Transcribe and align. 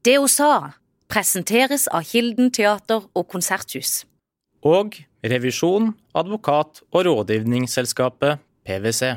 Det 0.00 0.14
hun 0.16 0.30
sa, 0.32 0.72
presenteres 1.12 1.82
av 1.92 2.06
Kilden 2.08 2.48
teater 2.56 3.04
og 3.12 3.26
konserthus. 3.28 4.06
Og 4.64 4.94
revisjon, 5.20 5.90
advokat 6.16 6.80
og 6.88 7.04
rådgivningsselskapet 7.04 8.40
PwC. 8.64 9.10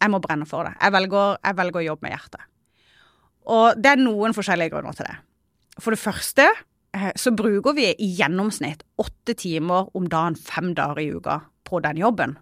Jeg 0.00 0.12
må 0.12 0.20
brenne 0.24 0.48
for 0.48 0.64
det. 0.64 0.72
Jeg 0.80 0.94
velger, 0.94 1.36
jeg 1.44 1.58
velger 1.58 1.80
å 1.80 1.84
jobbe 1.90 2.06
med 2.06 2.14
hjertet. 2.14 2.46
Og 3.52 3.82
det 3.84 3.90
er 3.92 4.00
noen 4.00 4.32
forskjellige 4.36 4.72
grunner 4.72 4.96
til 4.96 5.10
det. 5.10 5.16
For 5.76 5.92
det 5.92 6.00
første 6.00 6.46
eh, 6.48 7.10
så 7.20 7.32
bruker 7.36 7.76
vi 7.76 7.90
i 7.92 8.08
gjennomsnitt 8.16 8.86
åtte 9.00 9.34
timer 9.36 9.90
om 9.92 10.06
dagen 10.08 10.38
fem 10.40 10.72
dager 10.76 11.02
i 11.02 11.10
uka 11.12 11.42
på 11.68 11.82
den 11.84 12.00
jobben. 12.00 12.38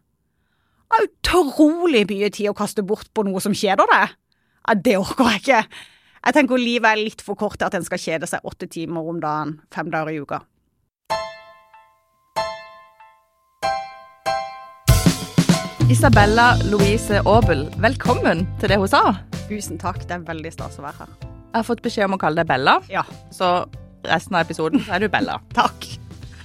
Det 0.87 1.01
er 1.01 1.09
utrolig 1.09 2.05
mye 2.13 2.31
tid 2.31 2.53
å 2.53 2.55
kaste 2.55 2.87
bort 2.87 3.11
på 3.11 3.27
noe 3.27 3.43
som 3.43 3.57
kjeder 3.57 3.91
deg. 3.91 4.15
Det 4.87 4.95
orker 5.01 5.33
jeg 5.33 5.43
ikke. 5.43 5.61
Jeg 6.23 6.37
tenker 6.37 6.61
livet 6.61 6.87
er 6.87 7.01
litt 7.01 7.23
for 7.27 7.35
kort 7.35 7.59
til 7.59 7.67
at 7.67 7.75
en 7.75 7.83
skal 7.83 7.99
kjede 7.99 8.29
seg 8.31 8.45
åtte 8.47 8.69
timer 8.71 9.09
om 9.11 9.17
dagen 9.19 9.57
fem 9.75 9.89
dager 9.91 10.15
i 10.15 10.21
uka. 10.23 10.39
Isabella 15.91 16.53
Louise 16.71 17.19
Aabel, 17.27 17.67
velkommen 17.83 18.47
til 18.63 18.71
det 18.71 18.79
hun 18.79 18.93
sa. 18.95 19.03
Tusen 19.51 19.83
takk, 19.83 19.99
det 20.07 20.21
er 20.21 20.25
veldig 20.31 20.55
stas 20.55 20.79
å 20.79 20.87
være 20.87 21.03
her. 21.03 21.13
Jeg 21.27 21.59
har 21.59 21.69
fått 21.73 21.83
beskjed 21.83 22.07
om 22.07 22.15
å 22.15 22.23
kalle 22.23 22.39
deg 22.39 22.53
Bella, 22.55 22.79
Ja, 22.87 23.03
så 23.35 23.67
resten 24.07 24.39
av 24.39 24.47
episoden 24.47 24.87
er 24.95 25.03
du 25.03 25.11
Bella. 25.11 25.41
takk. 25.59 25.91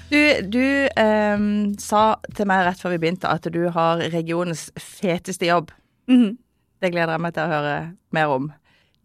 Du, 0.09 0.19
du 0.57 0.65
ehm, 0.97 1.75
sa 1.77 2.15
til 2.33 2.49
meg 2.49 2.65
rett 2.65 2.81
før 2.81 2.97
vi 2.97 3.03
begynte 3.05 3.29
at 3.29 3.45
du 3.53 3.67
har 3.77 4.01
regionens 4.09 4.71
feteste 4.73 5.53
jobb. 5.53 5.69
Mhm. 6.09 6.39
Det 6.81 6.89
gleder 6.93 7.13
jeg 7.13 7.29
meg 7.29 7.37
til 7.37 7.45
å 7.45 7.53
høre 7.59 7.75
mer 8.13 8.39
om. 8.41 8.55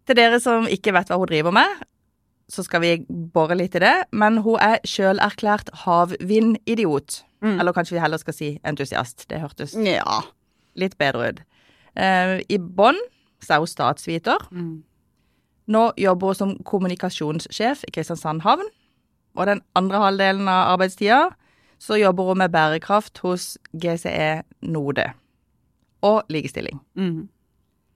Til 0.07 0.17
dere 0.19 0.41
som 0.43 0.67
ikke 0.67 0.93
vet 0.97 1.11
hva 1.13 1.19
hun 1.21 1.31
driver 1.31 1.55
med, 1.55 1.83
så 2.53 2.65
skal 2.67 2.83
vi 2.83 2.93
bore 3.09 3.55
litt 3.57 3.77
i 3.79 3.83
det. 3.85 3.95
Men 4.13 4.41
hun 4.45 4.59
er 4.61 4.81
sjølerklært 4.89 5.71
havvindidiot. 5.85 7.23
Mm. 7.43 7.59
Eller 7.61 7.73
kanskje 7.75 7.97
vi 7.97 8.03
heller 8.03 8.21
skal 8.23 8.35
si 8.37 8.51
entusiast. 8.69 9.27
Det 9.31 9.41
hørtes 9.41 9.75
Ja. 9.75 10.23
litt 10.77 10.97
bedre 10.99 11.29
ut. 11.33 11.41
Uh, 11.97 12.41
I 12.49 12.59
bånn 12.59 12.99
så 13.43 13.55
er 13.55 13.59
hun 13.59 13.67
statsviter. 13.67 14.39
Mm. 14.51 14.83
Nå 15.69 15.93
jobber 15.97 16.27
hun 16.27 16.35
som 16.35 16.57
kommunikasjonssjef 16.65 17.85
i 17.89 17.91
Kristiansand 17.95 18.43
havn. 18.43 18.67
Og 19.37 19.47
den 19.47 19.63
andre 19.77 19.99
halvdelen 19.99 20.49
av 20.49 20.75
arbeidstida 20.75 21.31
så 21.79 21.97
jobber 21.99 22.25
hun 22.31 22.39
med 22.39 22.53
bærekraft 22.53 23.19
hos 23.25 23.57
GCE 23.75 24.43
Node. 24.63 25.13
Og 26.03 26.23
likestilling. 26.29 26.81
Mhm. 26.97 27.29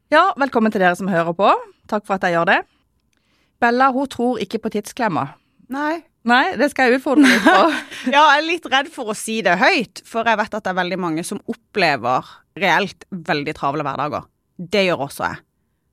Ja, 0.06 0.28
velkommen 0.38 0.70
til 0.70 0.78
dere 0.78 0.94
som 0.94 1.08
hører 1.10 1.34
på. 1.34 1.48
Takk 1.90 2.04
for 2.06 2.14
at 2.14 2.22
jeg 2.22 2.36
gjør 2.36 2.46
det. 2.46 2.60
Bella 3.58 3.88
hun 3.90 4.06
tror 4.06 4.36
ikke 4.38 4.60
på 4.62 4.70
tidsklemma. 4.76 5.32
Nei. 5.74 6.04
Nei, 6.26 6.56
det 6.58 6.68
skal 6.70 6.90
jeg 6.92 7.00
utfordre 7.00 7.26
litt 7.26 7.42
på. 7.42 7.56
Ja, 8.14 8.20
jeg 8.20 8.38
er 8.38 8.46
litt 8.46 8.68
redd 8.70 8.90
for 8.94 9.10
å 9.10 9.16
si 9.18 9.40
det 9.42 9.56
høyt, 9.58 10.04
for 10.06 10.27
jeg 10.27 10.38
vet 10.38 10.54
at 10.54 10.62
det 10.62 10.70
er 10.70 10.78
veldig 10.78 10.98
mange 11.02 11.24
som 11.27 11.42
opplever 11.50 12.30
reelt 12.58 13.02
veldig 13.10 13.54
travle 13.58 13.86
hverdager. 13.86 14.28
Det 14.58 14.84
gjør 14.86 15.04
også 15.08 15.27
jeg. 15.27 15.42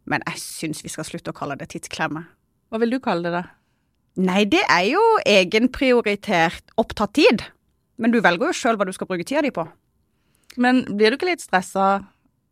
Men 0.10 0.26
jeg 0.30 0.42
syns 0.44 0.86
vi 0.86 0.94
skal 0.94 1.10
slutte 1.10 1.34
å 1.34 1.38
kalle 1.38 1.58
det 1.58 1.72
tidsklemme. 1.74 2.26
Hva 2.70 2.82
vil 2.82 2.94
du 2.94 3.00
kalle 3.02 3.26
det, 3.26 3.34
da? 3.34 3.44
Nei, 4.22 4.44
det 4.46 4.62
er 4.70 4.92
jo 4.92 5.02
egenprioritert 5.26 6.74
opptatt 6.82 7.16
tid. 7.18 7.46
Men 7.98 8.14
du 8.14 8.22
velger 8.22 8.52
jo 8.52 8.58
sjøl 8.62 8.78
hva 8.78 8.86
du 8.86 8.94
skal 8.94 9.10
bruke 9.10 9.26
tida 9.26 9.42
di 9.46 9.54
på. 9.54 9.66
Men 10.62 10.84
blir 10.86 11.10
du 11.10 11.18
ikke 11.18 11.34
litt 11.34 11.46
stressa 11.46 12.04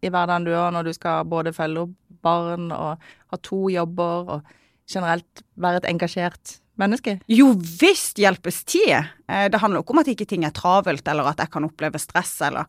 i 0.01 0.09
hverdagen 0.09 0.45
du 0.47 0.51
gjør 0.53 0.73
når 0.75 0.87
du 0.89 0.93
skal 0.97 1.27
både 1.29 1.53
følge 1.55 1.85
opp 1.85 1.93
barn 2.21 2.71
og 2.73 3.01
ha 3.01 3.39
to 3.41 3.67
jobber 3.73 4.35
og 4.37 4.51
generelt 4.89 5.43
være 5.61 5.81
et 5.81 5.89
engasjert 5.91 6.57
menneske? 6.81 7.17
Jo 7.29 7.51
visst 7.55 8.19
hjelpes 8.21 8.63
tid. 8.65 9.07
Eh, 9.29 9.47
Det 9.49 9.61
handler 9.61 9.81
ikke 9.81 9.95
om 9.95 10.01
at 10.03 10.11
ikke 10.11 10.27
ting 10.27 10.45
er 10.45 10.55
travelt, 10.55 11.07
eller 11.07 11.23
at 11.31 11.39
jeg 11.39 11.51
kan 11.51 11.65
oppleve 11.65 11.99
stress, 11.99 12.41
eller 12.41 12.65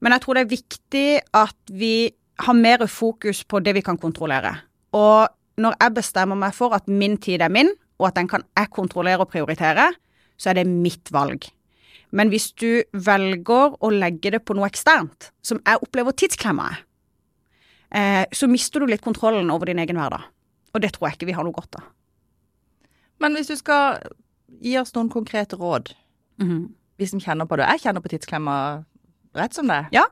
Men 0.00 0.12
jeg 0.12 0.20
tror 0.20 0.34
det 0.34 0.42
er 0.44 0.56
viktig 0.56 1.20
at 1.34 1.56
vi 1.72 2.12
har 2.38 2.54
mer 2.54 2.86
fokus 2.86 3.42
på 3.42 3.58
det 3.58 3.74
vi 3.74 3.82
kan 3.82 3.98
kontrollere. 3.98 4.54
Og 4.94 5.28
når 5.58 5.74
jeg 5.80 5.94
bestemmer 5.94 6.38
meg 6.38 6.54
for 6.54 6.72
at 6.72 6.86
min 6.86 7.16
tid 7.18 7.42
er 7.42 7.48
min, 7.48 7.72
og 7.98 8.06
at 8.06 8.14
den 8.14 8.28
kan 8.28 8.44
jeg 8.56 8.70
kontrollere 8.70 9.18
og 9.18 9.28
prioritere, 9.28 9.92
så 10.38 10.50
er 10.50 10.60
det 10.60 10.66
mitt 10.66 11.10
valg. 11.10 11.50
Men 12.10 12.30
hvis 12.32 12.50
du 12.56 12.82
velger 12.92 13.76
å 13.84 13.90
legge 13.92 14.32
det 14.32 14.40
på 14.46 14.56
noe 14.56 14.68
eksternt, 14.70 15.30
som 15.44 15.60
jeg 15.64 15.82
opplever 15.84 16.16
tidsklemma 16.16 16.70
er, 16.72 16.80
eh, 17.90 18.24
så 18.32 18.48
mister 18.48 18.80
du 18.80 18.88
litt 18.88 19.04
kontrollen 19.04 19.50
over 19.52 19.66
din 19.66 19.78
egen 19.78 19.96
hverdag. 20.00 20.24
Og 20.74 20.80
det 20.80 20.94
tror 20.94 21.08
jeg 21.08 21.18
ikke 21.18 21.30
vi 21.30 21.36
har 21.36 21.44
noe 21.44 21.56
godt 21.56 21.80
av. 21.80 21.88
Men 23.20 23.34
hvis 23.34 23.50
du 23.50 23.56
skal 23.58 23.98
gi 24.62 24.76
oss 24.80 24.94
noen 24.94 25.10
konkrete 25.12 25.58
råd, 25.58 25.92
vi 26.98 27.06
som 27.06 27.18
kjenner 27.18 27.48
på 27.50 27.56
det 27.58 27.66
Jeg 27.66 27.80
kjenner 27.82 28.02
på 28.02 28.10
tidsklemma 28.12 28.84
rett 29.34 29.54
som 29.54 29.66
det. 29.66 29.86
Ja. 29.94 30.06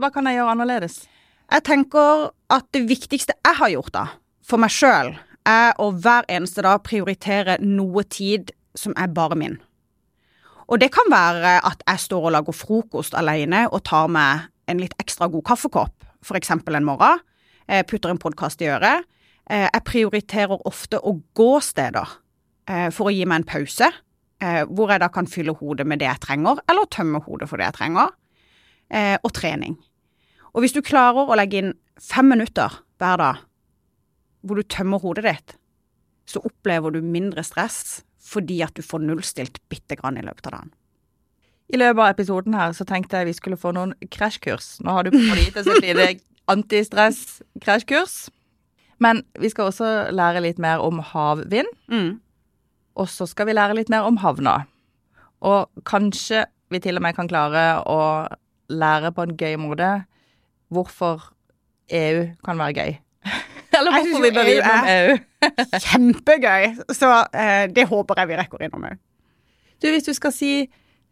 Hva 0.00 0.10
kan 0.12 0.26
jeg 0.28 0.38
gjøre 0.38 0.54
annerledes? 0.54 1.04
Jeg 1.52 1.62
tenker 1.62 2.30
at 2.50 2.66
det 2.74 2.86
viktigste 2.88 3.36
jeg 3.44 3.58
har 3.60 3.70
gjort 3.70 3.92
da, 3.94 4.06
for 4.42 4.58
meg 4.58 4.72
sjøl, 4.72 5.14
er 5.46 5.76
å 5.78 5.92
hver 5.94 6.26
eneste 6.32 6.64
dag 6.66 6.82
prioritere 6.82 7.58
noe 7.62 8.02
tid 8.02 8.50
som 8.74 8.96
er 8.98 9.12
bare 9.14 9.38
min. 9.38 9.60
Og 10.66 10.80
det 10.82 10.90
kan 10.94 11.06
være 11.10 11.60
at 11.66 11.82
jeg 11.86 12.02
står 12.08 12.28
og 12.28 12.32
lager 12.34 12.56
frokost 12.56 13.14
alene 13.14 13.66
og 13.70 13.84
tar 13.86 14.08
meg 14.10 14.48
en 14.66 14.80
litt 14.82 14.96
ekstra 14.98 15.28
god 15.30 15.44
kaffekopp, 15.46 16.06
eksempel 16.34 16.74
en 16.74 16.86
morgen. 16.88 17.20
Jeg 17.70 17.86
putter 17.86 18.10
en 18.10 18.18
podkast 18.18 18.62
i 18.62 18.70
øret. 18.70 19.04
Eh, 19.50 19.68
Jeg 19.72 19.84
prioriterer 19.86 20.66
ofte 20.66 20.98
å 20.98 21.20
gå 21.34 21.60
steder 21.62 22.16
eh, 22.68 22.90
for 22.90 23.06
å 23.06 23.14
gi 23.14 23.24
meg 23.24 23.42
en 23.42 23.46
pause, 23.46 23.92
eh, 24.42 24.64
hvor 24.66 24.90
jeg 24.90 25.00
da 25.00 25.08
kan 25.08 25.26
fylle 25.26 25.54
hodet 25.54 25.86
med 25.86 26.00
det 26.02 26.08
jeg 26.08 26.20
trenger, 26.20 26.58
eller 26.68 26.90
tømme 26.90 27.22
hodet 27.22 27.48
for 27.48 27.56
det 27.58 27.68
jeg 27.68 27.78
trenger, 27.78 28.10
eh, 28.90 29.16
og 29.22 29.32
trening. 29.32 29.76
Og 30.54 30.62
hvis 30.64 30.74
du 30.74 30.82
klarer 30.82 31.30
å 31.30 31.36
legge 31.38 31.58
inn 31.62 31.74
fem 32.00 32.26
minutter 32.26 32.80
hver 32.98 33.16
dag 33.22 33.44
hvor 34.42 34.56
du 34.58 34.62
tømmer 34.62 34.98
hodet 35.02 35.24
ditt, 35.26 35.56
så 36.26 36.42
opplever 36.42 36.90
du 36.90 37.02
mindre 37.02 37.42
stress 37.46 38.02
fordi 38.26 38.60
at 38.66 38.74
du 38.76 38.82
får 38.84 39.04
nullstilt 39.06 39.60
bitte 39.70 39.98
grann 40.00 40.18
i 40.18 40.24
løpet 40.26 40.48
av 40.50 40.58
dagen. 40.58 40.72
I 41.66 41.80
løpet 41.80 42.02
av 42.02 42.12
episoden 42.12 42.54
her 42.54 42.74
så 42.76 42.86
tenkte 42.86 43.18
jeg 43.18 43.30
vi 43.30 43.36
skulle 43.38 43.58
få 43.58 43.72
noen 43.74 43.94
krasjkurs. 44.12 44.76
Nå 44.86 44.94
har 44.94 45.06
du 45.06 45.14
fått 45.14 45.42
gitt 45.42 45.60
oss 45.62 45.70
et 45.70 45.82
lite 45.82 46.08
antistress-krasjkurs. 46.52 48.28
Men 49.02 49.24
vi 49.40 49.50
skal 49.52 49.70
også 49.70 49.90
lære 50.14 50.44
litt 50.44 50.60
mer 50.62 50.82
om 50.84 51.02
havvind. 51.04 51.68
Mm. 51.92 52.18
Og 52.96 53.10
så 53.12 53.26
skal 53.28 53.50
vi 53.50 53.56
lære 53.56 53.76
litt 53.76 53.90
mer 53.92 54.06
om 54.08 54.20
havna. 54.22 54.60
Og 55.44 55.68
kanskje 55.88 56.46
vi 56.72 56.80
til 56.82 56.98
og 56.98 57.04
med 57.04 57.16
kan 57.18 57.28
klare 57.30 57.66
å 57.86 57.98
lære 58.72 59.12
på 59.14 59.26
en 59.26 59.34
gøy 59.38 59.58
måte 59.60 59.90
hvorfor 60.72 61.28
EU 61.94 62.24
kan 62.46 62.62
være 62.62 62.78
gøy. 62.78 62.96
Eller 63.78 63.92
Jeg 63.92 64.06
hvorfor 64.06 64.18
synes 64.18 64.24
vi 64.24 64.34
bør 64.36 64.70
er- 64.70 64.88
EU. 64.96 65.16
Kjempegøy! 65.86 66.64
Så 66.96 67.10
eh, 67.34 67.66
det 67.76 67.86
håper 67.90 68.20
jeg 68.22 68.28
vi 68.32 68.36
rekker 68.40 68.64
innom 68.66 68.84
òg. 68.88 68.98
Du, 69.82 69.88
hvis 69.92 70.06
du 70.08 70.12
skal 70.16 70.32
si 70.32 70.52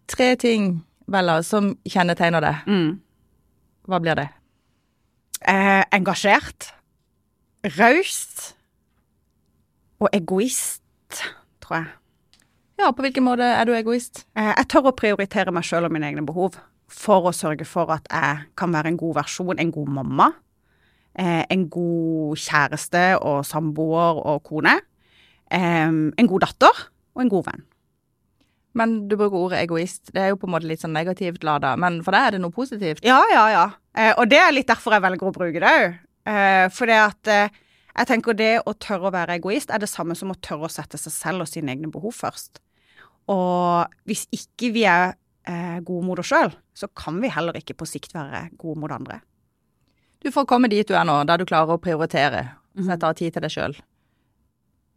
tre 0.08 0.34
ting, 0.40 0.84
Bella, 1.10 1.42
som 1.44 1.74
kjennetegner 1.88 2.40
deg, 2.40 2.62
Mm. 2.66 3.00
hva 3.88 3.98
blir 4.00 4.14
det? 4.16 4.28
Eh, 5.44 5.82
engasjert, 5.92 6.70
raust 7.76 8.54
og 10.00 10.08
egoist, 10.16 11.20
tror 11.60 11.76
jeg. 11.82 11.86
Ja, 12.80 12.88
på 12.90 13.04
hvilken 13.04 13.24
måte 13.28 13.44
er 13.46 13.64
du 13.68 13.72
egoist? 13.76 14.24
Eh, 14.36 14.50
jeg 14.56 14.68
tør 14.72 14.88
å 14.90 14.96
prioritere 14.96 15.52
meg 15.54 15.62
sjøl 15.68 15.84
og 15.86 15.92
mine 15.94 16.08
egne 16.10 16.24
behov 16.26 16.56
for 16.90 17.28
å 17.28 17.32
sørge 17.36 17.64
for 17.68 17.92
at 17.94 18.08
jeg 18.10 18.42
kan 18.58 18.72
være 18.74 18.90
en 18.92 18.96
god 19.00 19.14
versjon, 19.20 19.58
en 19.60 19.70
god 19.72 19.88
mamma, 20.00 20.30
eh, 21.18 21.44
en 21.50 21.68
god 21.72 22.40
kjæreste 22.40 23.04
og 23.20 23.44
samboer 23.46 24.20
og 24.22 24.42
kone, 24.46 24.78
eh, 25.50 25.86
en 25.88 26.30
god 26.30 26.46
datter 26.46 26.84
og 27.14 27.24
en 27.24 27.32
god 27.32 27.48
venn. 27.50 27.64
Men 28.74 28.94
du 29.08 29.14
bruker 29.14 29.38
ordet 29.38 29.60
egoist. 29.62 30.10
Det 30.10 30.18
er 30.20 30.32
jo 30.32 30.38
på 30.40 30.48
en 30.48 30.54
måte 30.56 30.66
litt 30.66 30.82
sånn 30.82 30.96
negativt 30.96 31.44
lada, 31.46 31.76
men 31.78 32.00
for 32.02 32.16
deg 32.16 32.26
er 32.26 32.34
det 32.34 32.40
noe 32.42 32.54
positivt. 32.54 33.04
Ja, 33.06 33.20
ja, 33.30 33.44
ja. 33.52 33.66
Eh, 33.94 34.10
og 34.18 34.26
det 34.32 34.40
er 34.42 34.54
litt 34.54 34.70
derfor 34.70 34.96
jeg 34.96 35.04
velger 35.04 35.30
å 35.30 35.34
bruke 35.36 35.62
det 35.62 35.70
òg. 35.70 36.00
Eh, 36.24 36.66
for 36.74 36.90
det 36.90 36.98
at 36.98 37.30
eh, 37.30 37.60
jeg 37.94 38.10
tenker 38.10 38.34
det 38.34 38.52
å 38.66 38.74
tørre 38.74 39.10
å 39.10 39.14
være 39.14 39.36
egoist 39.38 39.70
er 39.70 39.82
det 39.82 39.90
samme 39.90 40.16
som 40.18 40.32
å 40.32 40.38
tørre 40.42 40.66
å 40.66 40.72
sette 40.72 40.98
seg 40.98 41.14
selv 41.14 41.44
og 41.44 41.50
sine 41.50 41.70
egne 41.76 41.92
behov 41.94 42.16
først. 42.18 42.58
Og 43.30 43.94
hvis 44.08 44.26
ikke 44.34 44.72
vi 44.74 44.82
er 44.90 45.14
eh, 45.46 45.78
gode 45.84 46.02
mot 46.08 46.18
oss 46.18 46.32
sjøl, 46.32 46.50
så 46.74 46.90
kan 46.98 47.20
vi 47.22 47.30
heller 47.30 47.56
ikke 47.60 47.76
på 47.78 47.86
sikt 47.88 48.16
være 48.16 48.48
gode 48.58 48.82
mot 48.82 48.92
andre. 48.94 49.20
Du 50.24 50.30
får 50.32 50.46
komme 50.48 50.70
dit 50.72 50.88
du 50.88 50.94
er 50.96 51.04
nå, 51.04 51.18
der 51.28 51.40
du 51.40 51.44
klarer 51.48 51.76
å 51.76 51.80
prioritere, 51.80 52.46
sette 52.80 53.08
av 53.10 53.16
tid 53.18 53.34
til 53.34 53.44
deg 53.44 53.52
sjøl. 53.52 53.74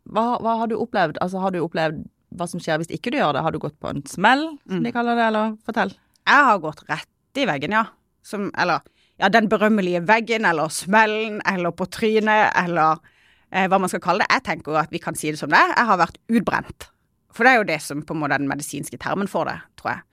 Hva, 0.07 0.37
hva 0.39 0.53
har 0.61 0.69
du 0.71 0.77
opplevd? 0.79 1.19
Altså, 1.23 1.41
har 1.43 1.51
du 1.51 1.59
opplevd 1.59 2.05
hva 2.39 2.47
som 2.47 2.61
skjer 2.63 2.79
hvis 2.79 2.93
ikke 2.95 3.11
du 3.11 3.17
gjør 3.19 3.35
det? 3.35 3.41
Har 3.43 3.51
du 3.51 3.59
gått 3.59 3.75
på 3.83 3.91
en 3.91 3.99
smell, 4.07 4.45
som 4.63 4.85
de 4.85 4.93
kaller 4.95 5.19
det, 5.19 5.25
eller 5.27 5.57
fortell? 5.67 5.91
Jeg 6.27 6.45
har 6.47 6.61
gått 6.63 6.85
rett 6.87 7.41
i 7.41 7.47
veggen, 7.49 7.75
ja. 7.75 7.83
Som, 8.23 8.47
eller 8.55 8.87
ja, 9.19 9.27
den 9.33 9.49
berømmelige 9.51 10.05
veggen, 10.07 10.47
eller 10.47 10.71
smellen, 10.71 11.41
eller 11.47 11.75
på 11.75 11.89
trynet, 11.91 12.53
eller 12.63 13.03
eh, 13.51 13.67
hva 13.67 13.81
man 13.83 13.91
skal 13.91 14.03
kalle 14.03 14.23
det. 14.23 14.31
Jeg 14.31 14.45
tenker 14.47 14.75
jo 14.75 14.79
at 14.79 14.95
vi 14.95 15.03
kan 15.03 15.19
si 15.19 15.33
det 15.33 15.41
som 15.41 15.51
det. 15.51 15.59
Jeg 15.73 15.89
har 15.91 16.01
vært 16.05 16.21
utbrent. 16.31 16.87
For 17.35 17.43
det 17.43 17.51
er 17.51 17.59
jo 17.59 17.67
det 17.73 17.81
som 17.83 17.99
på 18.07 18.15
en 18.15 18.23
måte 18.23 18.39
er 18.39 18.45
den 18.45 18.51
medisinske 18.51 18.99
termen 19.03 19.27
for 19.31 19.51
det, 19.51 19.59
tror 19.79 19.97
jeg. 19.97 20.07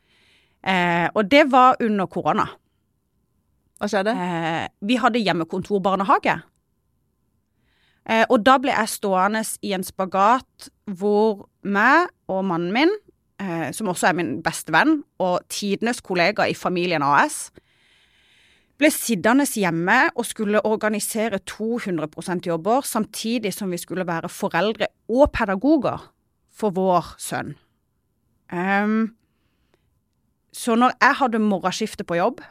Eh, 0.74 1.06
og 1.14 1.30
det 1.30 1.46
var 1.54 1.78
under 1.84 2.10
korona. 2.10 2.50
Hva 3.78 3.90
skjedde? 3.90 4.14
Eh, 4.14 4.66
vi 4.86 4.98
hadde 5.02 5.22
hjemmekontorbarnehage. 5.22 6.38
Eh, 8.04 8.24
og 8.28 8.44
da 8.44 8.58
ble 8.60 8.74
jeg 8.74 8.92
stående 8.92 9.42
i 9.64 9.72
en 9.76 9.84
spagat 9.84 10.68
hvor 10.98 11.46
meg 11.64 12.10
og 12.28 12.44
mannen 12.44 12.72
min, 12.74 12.92
eh, 13.40 13.70
som 13.72 13.88
også 13.88 14.10
er 14.10 14.18
min 14.18 14.34
beste 14.44 14.74
venn, 14.74 15.02
og 15.18 15.40
tidenes 15.48 16.02
kollega 16.04 16.46
i 16.46 16.54
Familien 16.54 17.02
AS, 17.02 17.48
ble 18.78 18.90
sittende 18.90 19.46
hjemme 19.46 20.10
og 20.18 20.26
skulle 20.26 20.62
organisere 20.66 21.40
200% 21.46 22.46
jobber, 22.46 22.82
samtidig 22.82 23.54
som 23.54 23.70
vi 23.70 23.78
skulle 23.78 24.06
være 24.06 24.28
foreldre 24.28 24.90
og 25.08 25.30
pedagoger 25.32 26.10
for 26.52 26.74
vår 26.74 27.14
sønn. 27.18 27.54
Um, 28.52 29.14
så 30.52 30.74
når 30.78 30.94
jeg 31.00 31.18
hadde 31.18 31.42
morgenskifte 31.42 32.04
på 32.04 32.18
jobb, 32.18 32.42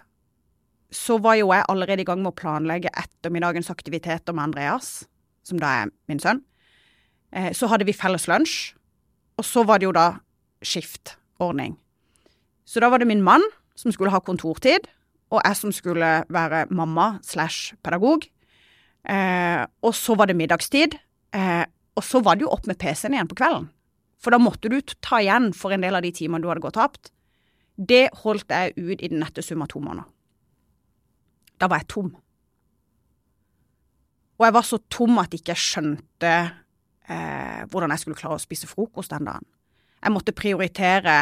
så 0.93 1.17
var 1.21 1.39
jo 1.39 1.51
jeg 1.51 1.65
allerede 1.69 2.03
i 2.03 2.07
gang 2.07 2.21
med 2.21 2.33
å 2.33 2.37
planlegge 2.37 2.91
ettermiddagens 2.93 3.71
aktiviteter 3.73 4.35
med 4.35 4.51
Andreas, 4.51 5.07
som 5.43 5.59
da 5.59 5.71
er 5.81 5.93
min 6.07 6.21
sønn. 6.21 6.43
Eh, 7.33 7.51
så 7.57 7.67
hadde 7.71 7.87
vi 7.89 7.95
felles 7.97 8.27
lunsj, 8.29 8.73
og 9.41 9.47
så 9.47 9.65
var 9.65 9.81
det 9.81 9.89
jo 9.89 9.95
da 9.95 10.07
skiftordning. 10.63 11.75
Så 12.65 12.79
da 12.79 12.91
var 12.93 13.01
det 13.01 13.09
min 13.09 13.25
mann 13.25 13.43
som 13.75 13.91
skulle 13.91 14.13
ha 14.13 14.21
kontortid, 14.21 14.85
og 15.33 15.41
jeg 15.41 15.57
som 15.57 15.73
skulle 15.73 16.11
være 16.29 16.67
mamma 16.69 17.17
slash 17.25 17.73
pedagog. 17.83 18.27
Eh, 19.09 19.65
og 19.81 19.95
så 19.97 20.15
var 20.15 20.29
det 20.29 20.37
middagstid, 20.37 20.95
eh, 21.33 21.65
og 21.97 22.05
så 22.05 22.21
var 22.23 22.37
det 22.37 22.45
jo 22.45 22.53
opp 22.53 22.67
med 22.69 22.77
PC-en 22.77 23.17
igjen 23.17 23.31
på 23.31 23.39
kvelden. 23.41 23.71
For 24.21 24.31
da 24.31 24.39
måtte 24.39 24.69
du 24.71 24.79
ta 25.01 25.19
igjen 25.19 25.51
for 25.57 25.73
en 25.73 25.83
del 25.83 25.97
av 25.97 26.05
de 26.05 26.13
timene 26.15 26.41
du 26.43 26.47
hadde 26.47 26.63
gått 26.63 26.77
tapt. 26.77 27.11
Det 27.75 28.07
holdt 28.21 28.53
jeg 28.53 28.77
ut 28.77 29.01
i 29.01 29.09
den 29.09 29.19
nette 29.19 29.43
sum 29.43 29.65
av 29.65 29.73
to 29.73 29.81
måneder. 29.83 30.05
Da 31.63 31.69
var 31.71 31.79
jeg 31.79 31.87
tom. 31.93 32.09
Og 34.41 34.43
jeg 34.43 34.55
var 34.57 34.65
så 34.67 34.79
tom 34.91 35.19
at 35.21 35.31
jeg 35.31 35.39
ikke 35.39 35.55
skjønte 35.55 36.31
eh, 37.07 37.61
hvordan 37.71 37.93
jeg 37.93 38.01
skulle 38.01 38.19
klare 38.19 38.35
å 38.35 38.43
spise 38.43 38.67
frokost 38.67 39.13
den 39.13 39.29
dagen. 39.29 39.47
Jeg 40.03 40.11
måtte 40.11 40.35
prioritere. 40.35 41.15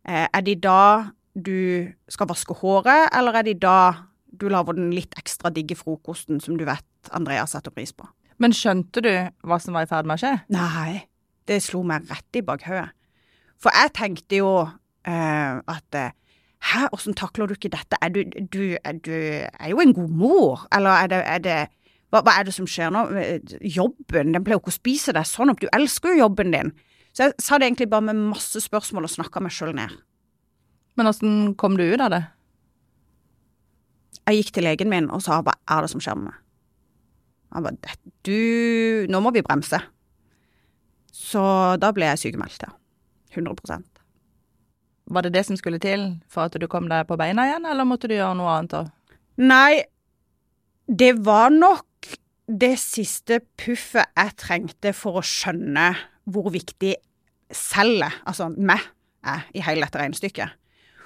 Eh, 0.00 0.24
er 0.24 0.46
det 0.46 0.54
i 0.56 0.62
dag 0.64 1.10
du 1.36 1.92
skal 2.08 2.30
vaske 2.30 2.56
håret, 2.56 3.10
eller 3.12 3.36
er 3.36 3.44
det 3.44 3.56
i 3.58 3.60
dag 3.60 4.00
du 4.32 4.46
lager 4.48 4.78
den 4.78 4.94
litt 4.96 5.12
ekstra 5.20 5.52
digge 5.52 5.76
frokosten 5.76 6.40
som 6.40 6.56
du 6.56 6.64
vet 6.64 7.12
Andrea 7.12 7.44
setter 7.50 7.74
pris 7.74 7.92
på? 7.92 8.08
Men 8.40 8.56
skjønte 8.56 9.04
du 9.04 9.12
hva 9.44 9.60
som 9.60 9.76
var 9.76 9.84
i 9.84 9.90
ferd 9.90 10.08
med 10.08 10.16
å 10.16 10.22
skje? 10.24 10.32
Nei, 10.56 11.02
det 11.44 11.60
slo 11.66 11.82
meg 11.84 12.08
rett 12.08 12.40
i 12.40 12.44
bakhodet. 12.46 12.88
For 13.60 13.76
jeg 13.76 13.92
tenkte 14.00 14.40
jo 14.40 14.54
eh, 14.64 15.60
at 15.60 16.00
eh, 16.00 16.16
Hæ, 16.62 16.86
åssen 16.94 17.16
takler 17.18 17.50
du 17.50 17.56
ikke 17.56 17.72
dette? 17.72 17.98
Er 18.02 18.12
du, 18.14 18.22
du, 18.24 18.76
er 18.84 18.98
du 19.02 19.12
er 19.12 19.70
jo 19.72 19.80
en 19.82 19.94
god 19.96 20.12
mor, 20.14 20.66
eller 20.72 20.90
er 21.04 21.10
det, 21.10 21.22
er 21.26 21.42
det 21.42 21.56
hva, 22.12 22.20
hva, 22.20 22.36
er 22.36 22.46
det 22.46 22.54
som 22.54 22.68
skjer 22.68 22.92
nå? 22.92 23.06
Jobben, 23.64 24.34
den 24.34 24.44
pleier 24.44 24.58
jo 24.58 24.62
ikke 24.62 24.74
å 24.74 24.76
spise 24.76 25.14
deg 25.16 25.26
sånn 25.26 25.50
opp, 25.50 25.62
du 25.62 25.70
elsker 25.72 26.12
jo 26.12 26.26
jobben 26.26 26.52
din. 26.54 26.70
Så 27.12 27.26
jeg 27.26 27.34
sa 27.42 27.58
det 27.58 27.68
egentlig 27.68 27.90
bare 27.92 28.06
med 28.08 28.20
masse 28.30 28.60
spørsmål 28.62 29.08
og 29.08 29.14
snakka 29.14 29.42
meg 29.42 29.54
sjøl 29.54 29.74
ned. 29.76 29.96
Men 30.96 31.08
åssen 31.08 31.54
kom 31.60 31.76
du 31.80 31.84
ut 31.86 32.04
av 32.04 32.12
det? 32.12 32.22
Jeg 34.28 34.38
gikk 34.38 34.52
til 34.54 34.68
legen 34.68 34.92
min 34.92 35.10
og 35.10 35.24
sa 35.24 35.40
hva 35.42 35.56
er 35.72 35.82
det 35.82 35.90
som 35.92 36.04
skjer 36.04 36.20
med 36.20 36.30
meg? 36.30 36.38
Han 37.52 37.66
bare 37.66 37.96
du, 38.24 39.08
nå 39.12 39.20
må 39.20 39.32
vi 39.34 39.42
bremse. 39.44 39.80
Så 41.12 41.42
da 41.80 41.90
ble 41.92 42.08
jeg 42.12 42.22
sykemeldt, 42.26 42.64
ja. 42.64 42.72
100 43.32 43.91
Var 45.10 45.26
det 45.26 45.32
det 45.34 45.44
som 45.48 45.58
skulle 45.58 45.80
til 45.82 46.08
for 46.30 46.46
at 46.46 46.58
du 46.58 46.68
kom 46.70 46.88
deg 46.90 47.06
på 47.08 47.18
beina 47.20 47.48
igjen, 47.48 47.66
eller 47.68 47.88
måtte 47.88 48.10
du 48.10 48.14
gjøre 48.14 48.36
noe 48.38 48.52
annet 48.54 48.76
òg? 48.78 48.92
Nei, 49.42 49.82
det 50.86 51.14
var 51.24 51.50
nok 51.54 51.86
det 52.46 52.74
siste 52.80 53.40
puffet 53.58 54.10
jeg 54.18 54.34
trengte 54.40 54.92
for 54.96 55.20
å 55.20 55.26
skjønne 55.26 55.92
hvor 56.30 56.50
viktig 56.54 56.94
cellet, 57.52 58.20
altså 58.28 58.50
meg, 58.52 58.82
er 59.22 59.46
i 59.54 59.62
hele 59.62 59.84
dette 59.84 60.00
regnestykket. 60.00 60.58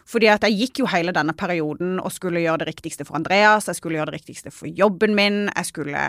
Fordi 0.06 0.28
at 0.30 0.44
jeg 0.46 0.56
gikk 0.60 0.80
jo 0.82 0.90
hele 0.90 1.12
denne 1.14 1.34
perioden 1.36 1.98
og 1.98 2.14
skulle 2.14 2.44
gjøre 2.44 2.62
det 2.62 2.70
riktigste 2.70 3.06
for 3.06 3.18
Andreas, 3.18 3.66
jeg 3.66 3.78
skulle 3.80 3.98
gjøre 3.98 4.12
det 4.12 4.20
riktigste 4.20 4.52
for 4.54 4.70
jobben 4.70 5.16
min, 5.18 5.46
jeg 5.50 5.70
skulle 5.72 6.04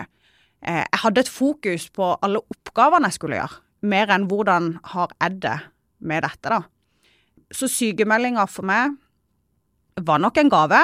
eh, 0.62 0.84
Jeg 0.84 1.02
hadde 1.02 1.24
et 1.24 1.32
fokus 1.32 1.88
på 1.90 2.14
alle 2.22 2.42
oppgavene 2.54 3.10
jeg 3.10 3.18
skulle 3.18 3.40
gjøre, 3.40 3.60
mer 3.82 4.14
enn 4.14 4.28
hvordan 4.30 4.76
har 4.94 5.14
jeg 5.18 5.42
det 5.42 5.58
med 5.98 6.22
dette, 6.22 6.54
da. 6.54 6.62
Så 7.54 7.68
sykemeldinga 7.72 8.44
for 8.50 8.68
meg 8.68 8.96
var 10.04 10.20
nok 10.20 10.36
en 10.40 10.50
gave, 10.52 10.80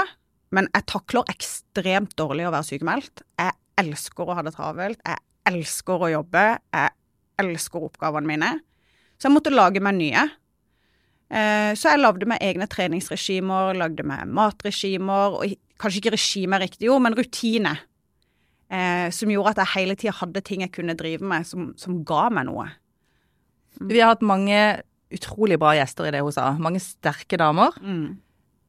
men 0.54 0.68
jeg 0.72 0.86
takler 0.90 1.28
ekstremt 1.32 2.14
dårlig 2.18 2.46
å 2.48 2.54
være 2.54 2.68
sykemeldt. 2.70 3.24
Jeg 3.40 3.52
elsker 3.82 4.30
å 4.30 4.36
ha 4.38 4.44
det 4.46 4.54
travelt, 4.54 5.00
jeg 5.04 5.20
elsker 5.50 6.06
å 6.06 6.12
jobbe, 6.14 6.44
jeg 6.72 6.94
elsker 7.42 7.84
oppgavene 7.88 8.30
mine. 8.30 8.50
Så 9.18 9.28
jeg 9.28 9.34
måtte 9.34 9.52
lage 9.52 9.82
meg 9.84 9.98
nye. 9.98 10.24
Så 11.74 11.90
jeg 11.90 12.00
lagde 12.00 12.28
meg 12.30 12.42
egne 12.44 12.68
treningsregimer, 12.70 13.74
lagde 13.76 14.06
meg 14.06 14.28
matregimer, 14.30 15.36
og 15.40 15.56
kanskje 15.82 16.00
ikke 16.00 16.14
regime 16.14 16.56
er 16.56 16.64
riktig 16.68 16.90
ord, 16.92 17.02
men 17.04 17.18
rutine. 17.18 17.74
som 19.12 19.30
gjorde 19.30 19.54
at 19.54 19.60
jeg 19.62 19.74
hele 19.74 19.94
tida 19.98 20.14
hadde 20.18 20.40
ting 20.40 20.64
jeg 20.64 20.72
kunne 20.72 20.96
drive 20.98 21.26
med 21.26 21.46
som, 21.46 21.72
som 21.76 22.00
ga 22.06 22.28
meg 22.32 22.48
noe. 22.48 22.70
Vi 23.82 24.00
har 24.00 24.14
hatt 24.14 24.24
mange 24.24 24.82
utrolig 25.14 25.58
bra 25.62 25.74
gjester 25.78 26.08
i 26.08 26.12
det 26.14 26.22
hun 26.24 26.34
sa. 26.34 26.50
Mange 26.60 26.82
sterke 26.82 27.38
damer. 27.40 27.76
Mm. 27.82 28.20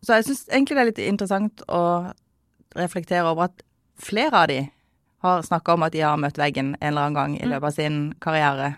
Så 0.06 0.20
jeg 0.20 0.28
syns 0.28 0.46
egentlig 0.52 0.78
det 0.78 0.84
er 0.84 0.92
litt 0.92 1.04
interessant 1.06 1.66
å 1.72 1.84
reflektere 2.76 3.28
over 3.32 3.50
at 3.50 3.64
flere 4.02 4.42
av 4.44 4.50
de 4.52 4.60
har 5.26 5.46
snakka 5.46 5.74
om 5.74 5.86
at 5.86 5.96
de 5.96 6.04
har 6.06 6.20
møtt 6.22 6.38
veggen 6.38 6.76
en 6.76 6.90
eller 6.92 7.08
annen 7.08 7.18
gang 7.18 7.38
i 7.40 7.48
løpet 7.50 7.70
av 7.72 7.78
sin 7.78 8.00
karriere. 8.22 8.76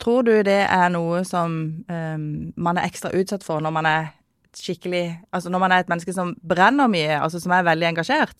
Tror 0.00 0.24
du 0.24 0.32
det 0.46 0.62
er 0.64 0.88
noe 0.94 1.20
som 1.28 1.56
um, 1.84 2.24
man 2.56 2.80
er 2.80 2.88
ekstra 2.88 3.12
utsatt 3.16 3.44
for 3.44 3.60
når 3.60 3.74
man 3.76 3.88
er 3.88 4.08
skikkelig 4.56 5.20
Altså 5.30 5.50
når 5.52 5.60
man 5.62 5.72
er 5.72 5.84
et 5.84 5.90
menneske 5.92 6.12
som 6.14 6.32
brenner 6.42 6.88
mye, 6.90 7.20
altså 7.20 7.38
som 7.38 7.52
er 7.54 7.66
veldig 7.68 7.86
engasjert? 7.92 8.34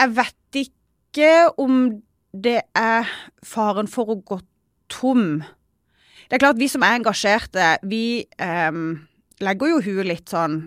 Jeg 0.00 0.10
vet 0.16 0.58
ikke 0.64 1.34
om 1.62 2.00
det 2.34 2.60
er 2.74 3.10
faren 3.46 3.86
for 3.86 4.10
å 4.10 4.16
gå 4.26 4.40
tom. 4.90 5.44
Det 6.28 6.36
er 6.36 6.42
klart, 6.42 6.60
vi 6.60 6.68
som 6.72 6.84
er 6.86 6.98
engasjerte, 6.98 7.66
vi 7.84 8.24
um, 8.40 8.96
legger 9.44 9.74
jo 9.74 9.82
huet 9.84 10.10
litt 10.12 10.32
sånn 10.32 10.62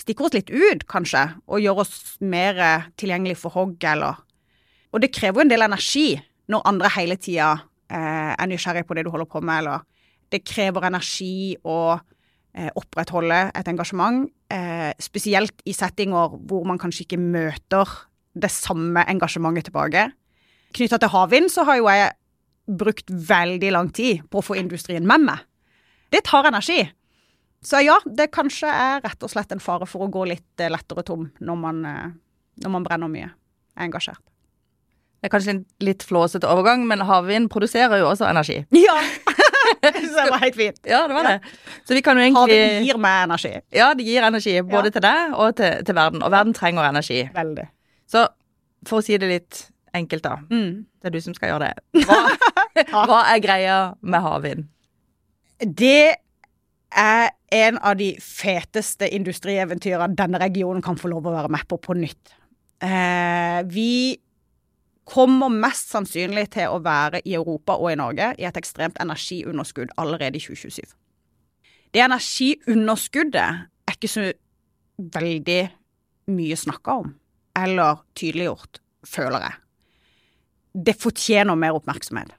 Stikker 0.00 0.30
oss 0.30 0.32
litt 0.32 0.48
ut, 0.48 0.86
kanskje, 0.88 1.26
og 1.44 1.60
gjør 1.60 1.82
oss 1.82 2.14
mer 2.24 2.56
tilgjengelig 2.96 3.34
for 3.42 3.52
hogg, 3.52 3.74
eller 3.84 4.22
Og 4.96 5.02
det 5.04 5.10
krever 5.12 5.42
jo 5.42 5.44
en 5.44 5.50
del 5.52 5.64
energi 5.66 6.14
når 6.48 6.64
andre 6.66 6.88
hele 6.96 7.18
tida 7.20 7.50
eh, 7.92 8.32
er 8.32 8.48
nysgjerrig 8.48 8.86
på 8.88 8.96
det 8.96 9.04
du 9.06 9.10
holder 9.12 9.28
på 9.28 9.42
med, 9.44 9.60
eller 9.60 9.84
det 10.32 10.40
krever 10.46 10.86
energi 10.88 11.52
å 11.66 11.98
eh, 11.98 12.70
opprettholde 12.78 13.42
et 13.52 13.70
engasjement, 13.70 14.24
eh, 14.50 14.90
spesielt 15.02 15.62
i 15.68 15.74
settinger 15.76 16.38
hvor 16.48 16.66
man 16.68 16.80
kanskje 16.80 17.04
ikke 17.06 17.20
møter 17.20 17.94
det 18.40 18.50
samme 18.54 19.04
engasjementet 19.10 19.68
tilbake. 19.68 20.08
Knytta 20.76 21.00
til 21.02 21.12
havvind 21.12 21.50
så 21.50 21.66
har 21.66 21.80
jo 21.80 21.90
jeg 21.90 22.10
brukt 22.78 23.10
veldig 23.10 23.70
lang 23.74 23.90
tid 23.94 24.22
på 24.30 24.40
å 24.40 24.44
få 24.46 24.56
industrien 24.60 25.06
med 25.06 25.24
meg. 25.26 25.38
Det 26.10 26.22
tar 26.26 26.48
energi. 26.50 26.80
Så 27.62 27.82
ja, 27.84 27.98
det 28.06 28.30
kanskje 28.32 28.70
er 28.72 29.02
rett 29.04 29.22
og 29.22 29.30
slett 29.30 29.52
en 29.52 29.60
fare 29.60 29.86
for 29.86 30.06
å 30.06 30.10
gå 30.12 30.24
litt 30.30 30.62
lettere 30.72 31.02
tom 31.06 31.26
når 31.44 31.58
man, 31.60 31.82
når 32.62 32.72
man 32.72 32.86
brenner 32.86 33.10
mye. 33.12 33.30
Er 33.76 33.86
engasjert. 33.86 34.22
Det 35.20 35.28
er 35.28 35.32
kanskje 35.34 35.52
en 35.52 35.64
litt 35.84 36.02
flåsete 36.08 36.48
overgang, 36.48 36.86
men 36.88 37.02
havvind 37.04 37.50
produserer 37.52 38.00
jo 38.00 38.08
også 38.14 38.28
energi. 38.30 38.62
Ja! 38.86 38.96
Så 39.80 39.92
det 39.92 40.30
var 40.32 40.40
helt 40.42 40.56
fint. 40.58 40.78
Ja, 40.88 41.02
det 41.08 41.14
var 41.14 41.24
det. 41.24 41.34
Så 41.88 41.94
vi 41.94 42.00
kan 42.04 42.18
jo 42.18 42.24
egentlig 42.24 42.40
Havvind 42.58 42.86
gir 42.88 42.98
meg 43.00 43.18
energi. 43.28 43.52
Ja, 43.76 43.90
det 43.96 44.04
gir 44.04 44.24
energi. 44.26 44.54
Både 44.66 44.90
Ja. 44.90 44.94
til 44.96 45.04
deg 45.04 45.34
og 45.40 45.54
til, 45.56 45.84
til 45.86 45.96
verden. 45.96 46.22
Og 46.26 46.32
verden 46.34 46.52
trenger 46.56 46.88
energi. 46.88 47.20
Veldig. 47.34 47.64
Så 48.10 48.24
for 48.88 48.98
å 49.00 49.04
si 49.04 49.16
det 49.20 49.28
litt 49.30 49.60
enkelt, 49.96 50.24
da. 50.26 50.34
Mm. 50.50 50.84
Det 51.00 51.08
er 51.08 51.14
du 51.14 51.20
som 51.24 51.36
skal 51.36 51.52
gjøre 51.54 51.70
det. 51.70 52.04
Hva, 52.08 52.18
hva 52.90 53.22
er 53.32 53.42
greia 53.42 53.78
med 54.00 54.24
havvind? 54.24 54.66
Det 55.60 56.16
er 56.90 57.30
en 57.54 57.78
av 57.86 57.98
de 57.98 58.12
feteste 58.22 59.08
industrieventyrene 59.14 60.16
denne 60.18 60.40
regionen 60.42 60.82
kan 60.82 60.98
få 60.98 61.10
lov 61.12 61.28
å 61.28 61.34
være 61.34 61.52
med 61.52 61.66
på 61.68 61.78
på 61.82 61.96
nytt. 61.98 62.34
Eh, 62.82 63.60
vi 63.68 64.18
kommer 65.10 65.50
mest 65.52 65.90
sannsynlig 65.92 66.46
til 66.54 66.70
å 66.70 66.82
være 66.82 67.20
i 67.26 67.34
Europa 67.34 67.76
og 67.76 67.90
i 67.92 67.98
Norge 67.98 68.32
i 68.38 68.46
et 68.46 68.58
ekstremt 68.58 68.98
energiunderskudd 69.02 69.92
allerede 70.00 70.38
i 70.38 70.44
2027. 70.44 70.94
Det 71.90 72.04
energiunderskuddet 72.04 73.66
er 73.90 73.96
ikke 73.96 74.10
så 74.10 74.28
veldig 75.00 75.62
mye 76.30 76.58
snakka 76.58 77.00
om 77.02 77.14
eller 77.58 78.04
tydeliggjort, 78.14 78.78
føler 79.04 79.42
jeg. 79.42 79.56
Det 80.86 80.94
fortjener 81.02 81.58
mer 81.58 81.74
oppmerksomhet. 81.76 82.30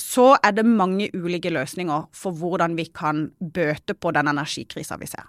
Så 0.00 0.32
er 0.40 0.54
det 0.56 0.64
mange 0.66 1.10
ulike 1.12 1.52
løsninger 1.52 2.08
for 2.16 2.36
hvordan 2.40 2.76
vi 2.78 2.88
kan 2.96 3.28
bøte 3.40 3.94
på 3.94 4.12
den 4.16 4.30
energikrisa 4.32 4.96
vi 5.00 5.08
ser. 5.10 5.26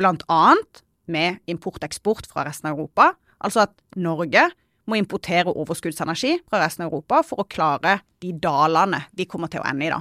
Blant 0.00 0.24
annet 0.32 0.82
med 1.06 1.42
import-eksport 1.50 2.28
fra 2.30 2.46
resten 2.48 2.70
av 2.70 2.76
Europa. 2.78 3.12
Altså 3.44 3.66
at 3.66 3.74
Norge 4.00 4.48
må 4.86 4.98
importere 4.98 5.52
overskuddsenergi 5.52 6.38
fra 6.48 6.62
resten 6.62 6.86
av 6.86 6.92
Europa 6.92 7.22
for 7.26 7.42
å 7.42 7.48
klare 7.50 7.98
de 8.22 8.32
dalene 8.32 9.04
vi 9.18 9.26
kommer 9.28 9.50
til 9.52 9.62
å 9.62 9.68
ende 9.68 9.86
i 9.86 9.92
da, 9.92 10.00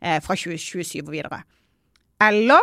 eh, 0.00 0.20
fra 0.20 0.36
2027 0.36 1.06
og 1.06 1.12
videre. 1.12 1.42
Eller 2.20 2.62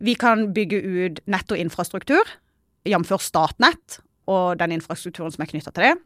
vi 0.00 0.14
kan 0.14 0.52
bygge 0.52 0.82
ut 0.82 1.20
nett 1.26 1.52
og 1.52 1.58
infrastruktur, 1.58 2.24
jf. 2.84 3.20
Statnett 3.20 4.00
og 4.28 4.58
den 4.58 4.72
infrastrukturen 4.72 5.32
som 5.32 5.42
er 5.42 5.50
knytta 5.50 5.72
til 5.72 5.82
det. 5.82 5.96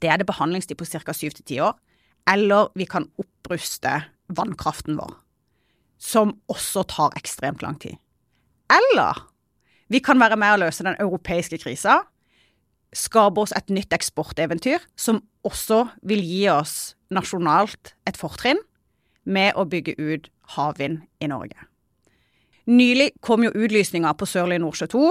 Det 0.00 0.10
er 0.10 0.18
det 0.18 0.26
behandlingstid 0.26 0.76
på 0.76 0.86
ca. 0.86 1.12
syv 1.12 1.30
til 1.30 1.44
ti 1.44 1.60
år. 1.60 1.74
Eller 2.30 2.70
vi 2.78 2.86
kan 2.86 3.08
oppruste 3.20 4.02
vannkraften 4.32 4.96
vår, 4.98 5.16
som 5.98 6.36
også 6.52 6.84
tar 6.90 7.16
ekstremt 7.18 7.62
lang 7.62 7.78
tid. 7.82 7.98
Eller 8.72 9.26
vi 9.92 10.00
kan 10.00 10.20
være 10.20 10.38
med 10.40 10.54
å 10.54 10.60
løse 10.64 10.86
den 10.86 10.96
europeiske 11.02 11.58
krisa, 11.60 12.00
skape 12.96 13.40
oss 13.42 13.54
et 13.56 13.72
nytt 13.72 13.92
eksporteventyr 13.92 14.84
som 14.96 15.22
også 15.44 15.86
vil 16.06 16.22
gi 16.24 16.46
oss 16.52 16.94
nasjonalt 17.12 17.94
et 18.08 18.18
fortrinn 18.20 18.60
med 19.24 19.56
å 19.56 19.66
bygge 19.68 19.96
ut 19.98 20.30
havvind 20.56 21.02
i 21.22 21.28
Norge. 21.30 21.56
Nylig 22.70 23.10
kom 23.24 23.42
jo 23.44 23.52
utlysninga 23.52 24.12
på 24.14 24.28
Sørlige 24.28 24.62
Nordsjø 24.62 24.88
2 24.92 25.04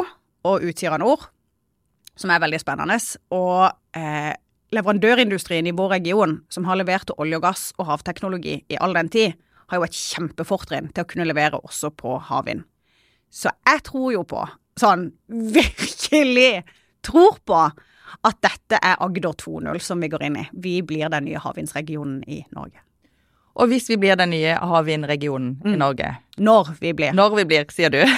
og 0.49 0.65
Utsira 0.65 0.97
Nord, 1.01 1.25
som 2.15 2.31
er 2.31 2.41
veldig 2.43 2.61
spennende. 2.61 2.97
Og 3.35 3.67
eh, 3.97 4.33
leverandørindustrien 4.71 5.67
i 5.67 5.75
vår 5.75 5.95
region, 5.97 6.39
som 6.49 6.65
har 6.67 6.79
levert 6.79 7.09
til 7.09 7.19
olje 7.21 7.39
og 7.39 7.45
gass 7.45 7.69
og 7.77 7.89
havteknologi 7.89 8.61
i 8.71 8.79
all 8.79 8.95
den 8.95 9.11
tid, 9.11 9.37
har 9.71 9.79
jo 9.79 9.87
et 9.87 9.95
kjempefortrinn 9.95 10.91
til 10.91 11.03
å 11.03 11.07
kunne 11.07 11.27
levere 11.27 11.59
også 11.59 11.91
på 11.95 12.17
havvind. 12.27 12.65
Så 13.31 13.51
jeg 13.67 13.83
tror 13.87 14.11
jo 14.11 14.23
på, 14.27 14.43
sånn 14.79 15.09
virkelig 15.27 16.63
tror 17.05 17.39
på, 17.47 17.63
at 18.27 18.39
dette 18.43 18.79
er 18.83 18.99
Agder 18.99 19.31
2.0 19.39 19.79
som 19.79 20.01
vi 20.03 20.09
går 20.11 20.25
inn 20.27 20.39
i. 20.41 20.47
Vi 20.51 20.73
blir 20.83 21.07
den 21.11 21.29
nye 21.29 21.39
havvindsregionen 21.39 22.19
i 22.27 22.41
Norge. 22.51 22.83
Og 23.55 23.71
hvis 23.71 23.87
vi 23.91 23.97
blir 23.99 24.19
den 24.19 24.31
nye 24.31 24.55
havvindregionen 24.55 25.57
mm. 25.59 25.71
i 25.73 25.79
Norge 25.79 26.11
Når 26.39 26.69
vi 26.79 26.93
blir. 26.95 27.15
Når 27.15 27.35
vi 27.41 27.47
blir, 27.47 27.71
sier 27.73 27.93
du. 27.93 28.03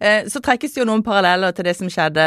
Eh, 0.00 0.30
så 0.32 0.40
trekkes 0.40 0.72
det 0.72 0.80
jo 0.80 0.86
noen 0.88 1.02
paralleller 1.04 1.52
til 1.52 1.66
det 1.66 1.74
som 1.76 1.90
skjedde 1.92 2.22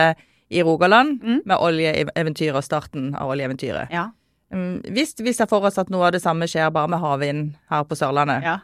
i 0.50 0.64
Rogaland 0.64 1.24
mm. 1.24 1.40
med 1.46 1.58
oljeeventyret 1.58 2.60
og 2.60 2.66
starten 2.66 3.14
av 3.20 3.32
oljeeventyret. 3.34 3.94
Ja. 3.94 4.10
Mm, 4.54 4.84
hvis 4.94 5.16
vi 5.24 5.34
ser 5.34 5.50
for 5.50 5.66
oss 5.66 5.80
at 5.82 5.90
noe 5.94 6.08
av 6.08 6.14
det 6.16 6.22
samme 6.24 6.48
skjer 6.50 6.70
bare 6.74 6.92
med 6.92 7.02
havvind 7.02 7.56
her 7.72 7.88
på 7.90 7.98
Sørlandet, 7.98 8.46
ja. 8.46 8.58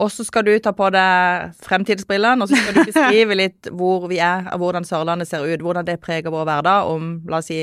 og 0.00 0.12
så 0.12 0.24
skal 0.24 0.46
du 0.46 0.54
ta 0.64 0.72
på 0.76 0.88
deg 0.94 1.58
fremtidsbrillene, 1.66 2.44
og 2.44 2.48
så 2.48 2.60
skal 2.60 2.78
du 2.78 2.88
beskrive 2.88 3.36
litt 3.36 3.68
hvor 3.74 4.08
vi 4.12 4.22
er, 4.24 4.48
og 4.54 4.64
hvordan 4.64 4.88
Sørlandet 4.88 5.28
ser 5.28 5.44
ut, 5.44 5.64
hvordan 5.64 5.86
det 5.88 6.00
preger 6.04 6.32
vår 6.32 6.48
hverdag 6.48 6.88
om, 6.94 7.18
la 7.28 7.42
oss 7.42 7.52
si, 7.52 7.60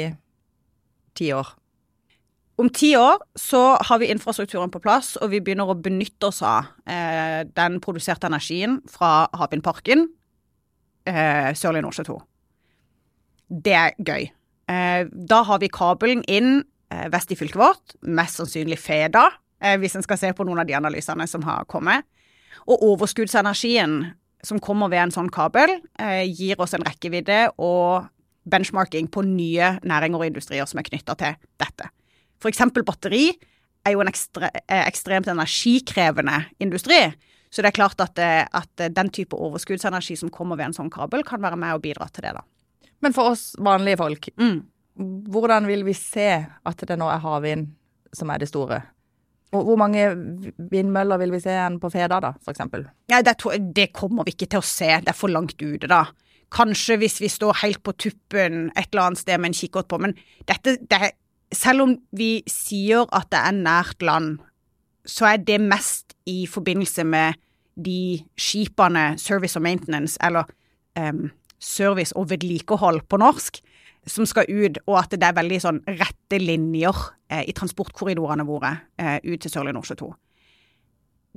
ti 1.18 1.34
år. 1.34 1.56
Om 2.62 2.70
ti 2.70 2.92
år 3.00 3.24
så 3.40 3.62
har 3.82 4.02
vi 4.04 4.12
infrastrukturen 4.14 4.70
på 4.70 4.82
plass, 4.84 5.16
og 5.18 5.32
vi 5.32 5.42
begynner 5.42 5.72
å 5.72 5.80
benytte 5.82 6.30
oss 6.30 6.44
av 6.46 6.70
eh, 6.86 7.42
den 7.58 7.80
produserte 7.82 8.30
energien 8.30 8.78
fra 8.92 9.26
havvindparken 9.40 10.06
eh, 11.10 11.50
Sørlige 11.58 11.88
Nordsjø 11.88 12.06
2. 12.12 12.18
Det 13.52 13.74
er 13.76 13.98
gøy. 14.00 14.30
Eh, 14.72 15.04
da 15.12 15.42
har 15.48 15.60
vi 15.60 15.72
kabelen 15.72 16.24
inn 16.32 16.62
eh, 16.94 17.08
vest 17.12 17.34
i 17.34 17.38
fylket 17.40 17.60
vårt, 17.60 17.96
mest 18.02 18.40
sannsynlig 18.40 18.80
Feda, 18.80 19.28
eh, 19.60 19.76
hvis 19.82 19.98
en 20.00 20.06
skal 20.06 20.20
se 20.22 20.32
på 20.36 20.46
noen 20.48 20.62
av 20.64 20.70
de 20.70 20.78
analysene 20.78 21.28
som 21.28 21.44
har 21.48 21.68
kommet. 21.72 22.08
Og 22.70 22.84
overskuddsenergien 22.94 24.14
som 24.46 24.62
kommer 24.64 24.90
ved 24.92 25.04
en 25.04 25.14
sånn 25.14 25.30
kabel, 25.30 25.70
gir 26.34 26.58
oss 26.62 26.74
en 26.74 26.82
rekkevidde 26.82 27.52
og 27.62 28.08
benchmarking 28.50 29.06
på 29.14 29.22
nye 29.26 29.76
næringer 29.86 30.18
og 30.18 30.26
industrier 30.26 30.66
som 30.66 30.82
er 30.82 30.88
knytta 30.88 31.14
til 31.20 31.36
dette. 31.62 31.90
Eksempel 32.50 32.86
batteri 32.86 33.28
er 33.86 33.94
jo 33.94 34.02
en 34.02 34.10
ekstre, 34.10 34.50
ekstremt 34.66 35.30
energikrevende 35.30 36.40
industri. 36.62 37.04
Så 37.54 37.62
det 37.62 37.70
er 37.70 37.78
klart 37.78 38.02
at, 38.02 38.18
at, 38.18 38.86
den 38.98 39.14
type 39.14 39.38
overskuddsenergi 39.38 40.18
som 40.18 40.34
kommer 40.34 40.58
ved 40.58 40.72
en 40.72 40.78
sånn 40.80 40.94
kabel, 40.94 41.22
kan 41.28 41.42
være 41.44 41.62
med 41.62 41.78
og 41.78 41.86
bidra 41.86 42.10
til 42.10 42.26
det, 42.26 42.34
da. 42.40 42.46
Men 43.02 43.16
for 43.16 43.34
oss 43.34 43.52
vanlige 43.60 44.00
folk, 44.02 44.30
mm. 44.38 44.58
hvordan 45.34 45.68
vil 45.70 45.86
vi 45.88 45.96
se 45.98 46.32
at 46.46 46.84
det 46.88 46.98
nå 47.00 47.10
er 47.10 47.24
havvind 47.24 47.72
som 48.16 48.32
er 48.34 48.42
det 48.42 48.52
store? 48.52 48.82
Hvor 49.52 49.76
mange 49.76 50.06
vindmøller 50.72 51.20
vil 51.20 51.34
vi 51.34 51.42
se 51.44 51.52
igjen 51.52 51.80
på 51.82 51.90
Feda, 51.92 52.22
da, 52.24 52.32
eksempel? 52.48 52.86
Ja, 53.12 53.20
det, 53.26 53.36
det, 53.76 53.90
kommer 53.92 54.24
vi 54.24 54.36
ikke 54.36 54.48
til 54.54 54.62
å 54.62 54.68
se, 54.68 54.94
det 55.04 55.12
er 55.12 55.18
for 55.18 55.34
langt 55.34 55.60
ute, 55.60 55.90
da. 55.92 56.06
Kanskje 56.52 56.98
hvis 57.02 57.18
vi 57.24 57.28
står 57.32 57.60
helt 57.64 57.82
på 57.84 57.94
tuppen 58.00 58.70
et 58.80 58.88
eller 58.92 59.10
annet 59.10 59.20
sted 59.20 59.40
med 59.40 59.52
en 59.52 59.58
kikkert 59.58 59.90
på, 59.92 60.00
men 60.04 60.16
dette 60.48 60.78
det 60.92 61.12
selv 61.52 61.84
om 61.84 61.94
vi 62.16 62.32
sier 62.48 63.08
at 63.12 63.28
det 63.32 63.42
er 63.44 63.58
nært 63.60 64.04
land, 64.06 64.40
så 65.08 65.34
er 65.34 65.42
det 65.44 65.60
mest 65.64 66.16
i 66.30 66.46
forbindelse 66.48 67.04
med 67.08 67.40
de 67.76 68.22
skipene 68.40 69.18
service 69.20 69.60
og 69.60 69.66
maintenance, 69.66 70.20
eller 70.24 70.48
um, 71.00 71.30
service 71.62 72.16
og 72.18 72.30
vedlikehold 72.32 73.06
på 73.10 73.20
norsk, 73.22 73.62
som 74.10 74.26
skal 74.26 74.50
ut, 74.50 74.80
og 74.90 74.98
at 75.04 75.14
det 75.14 75.28
er 75.28 75.38
veldig 75.38 75.60
sånn 75.62 75.80
rette 75.86 76.40
linjer 76.42 76.98
eh, 77.30 77.44
i 77.46 77.54
transportkorridorene 77.54 78.46
våre 78.48 78.74
eh, 78.98 79.20
ut 79.22 79.44
til 79.44 79.54
Sørlige 79.54 79.78
Nordsjø 79.78 80.00
2. 80.00 80.10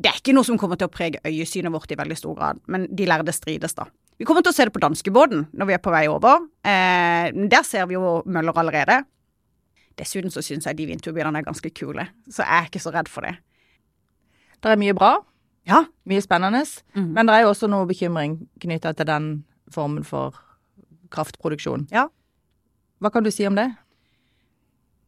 Det 0.01 0.11
er 0.11 0.19
ikke 0.19 0.35
noe 0.35 0.49
som 0.49 0.59
kommer 0.59 0.81
til 0.81 0.89
å 0.89 0.95
prege 0.95 1.21
øyesynet 1.29 1.73
vårt 1.75 1.93
i 1.93 1.99
veldig 2.01 2.17
stor 2.19 2.39
grad, 2.39 2.63
men 2.73 2.89
de 2.89 3.07
lærde 3.07 3.37
strides, 3.37 3.77
da. 3.77 3.87
Vi 4.19 4.27
kommer 4.27 4.45
til 4.47 4.55
å 4.55 4.57
se 4.57 4.65
det 4.67 4.73
på 4.75 4.83
danskebåten 4.83 5.49
når 5.53 5.69
vi 5.69 5.75
er 5.77 5.83
på 5.83 5.93
vei 5.93 6.07
over. 6.09 6.47
Eh, 6.65 7.29
der 7.51 7.67
ser 7.67 7.89
vi 7.91 7.99
jo 7.99 8.21
møller 8.25 8.57
allerede. 8.63 9.03
Dessuten 9.99 10.33
så 10.33 10.43
syns 10.43 10.67
jeg 10.67 10.79
de 10.79 10.89
vindturbinene 10.89 11.43
er 11.43 11.47
ganske 11.47 11.71
kule, 11.75 12.09
så 12.31 12.43
jeg 12.47 12.63
er 12.63 12.71
ikke 12.71 12.83
så 12.83 12.95
redd 12.95 13.11
for 13.11 13.27
det. 13.27 13.37
Det 14.63 14.73
er 14.73 14.81
mye 14.81 14.95
bra. 14.97 15.19
Ja. 15.69 15.85
Mye 16.09 16.23
spennende. 16.25 16.63
Mm. 16.97 17.11
Men 17.13 17.29
det 17.29 17.35
er 17.35 17.45
jo 17.45 17.51
også 17.53 17.69
noe 17.69 17.89
bekymring 17.89 18.39
knytta 18.63 18.95
til 18.97 19.09
den 19.09 19.29
formen 19.73 20.05
for 20.05 20.37
kraftproduksjon. 21.15 21.89
Ja. 21.93 22.09
Hva 23.03 23.11
kan 23.13 23.25
du 23.25 23.31
si 23.35 23.47
om 23.47 23.57
det? 23.59 23.71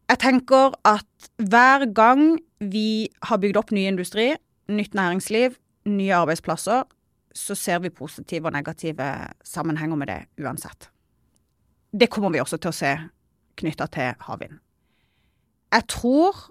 Jeg 0.06 0.20
tenker 0.22 0.74
at 0.86 1.30
hver 1.42 1.88
gang 1.94 2.36
vi 2.60 3.08
har 3.26 3.40
bygd 3.42 3.58
opp 3.58 3.72
ny 3.74 3.86
industri, 3.88 4.34
nytt 4.70 4.94
næringsliv, 4.94 5.56
nye 5.86 6.14
arbeidsplasser, 6.14 6.84
så 7.36 7.54
ser 7.58 7.82
vi 7.84 7.90
positive 7.92 8.48
og 8.48 8.54
negative 8.54 9.06
sammenhenger 9.44 9.98
med 9.98 10.08
det 10.12 10.20
uansett. 10.40 10.88
Det 11.92 12.08
kommer 12.10 12.32
vi 12.32 12.40
også 12.40 12.58
til 12.60 12.72
å 12.72 12.76
se 12.76 12.92
knytta 13.60 13.88
til 13.92 14.14
havvind. 14.26 14.60
Jeg 15.74 15.88
tror 15.90 16.46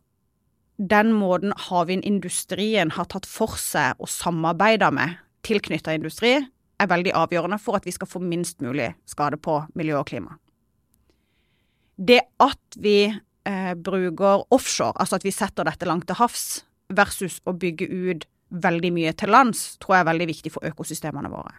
den 0.77 1.13
måten 1.15 1.53
havvindindustrien 1.69 2.91
har 2.97 3.07
tatt 3.09 3.27
for 3.29 3.55
seg 3.59 3.95
og 4.03 4.11
samarbeida 4.11 4.91
med 4.93 5.15
tilknytta 5.47 5.95
industri, 5.95 6.41
er 6.81 6.91
veldig 6.91 7.13
avgjørende 7.15 7.59
for 7.61 7.77
at 7.77 7.85
vi 7.87 7.93
skal 7.95 8.09
få 8.09 8.21
minst 8.23 8.61
mulig 8.63 8.91
skade 9.07 9.39
på 9.41 9.61
miljø 9.77 9.99
og 10.01 10.07
klima. 10.09 10.37
Det 11.95 12.21
at 12.43 12.79
vi 12.81 13.07
eh, 13.07 13.73
bruker 13.75 14.43
offshore, 14.51 14.97
altså 14.99 15.19
at 15.19 15.27
vi 15.27 15.31
setter 15.31 15.67
dette 15.67 15.87
langt 15.87 16.07
til 16.09 16.19
havs, 16.19 16.65
versus 16.93 17.39
å 17.47 17.55
bygge 17.57 17.87
ut 17.89 18.25
veldig 18.49 18.91
mye 18.93 19.13
til 19.17 19.31
lands, 19.33 19.75
tror 19.81 19.95
jeg 19.95 20.03
er 20.03 20.11
veldig 20.11 20.27
viktig 20.29 20.51
for 20.53 20.67
økosystemene 20.67 21.31
våre. 21.31 21.55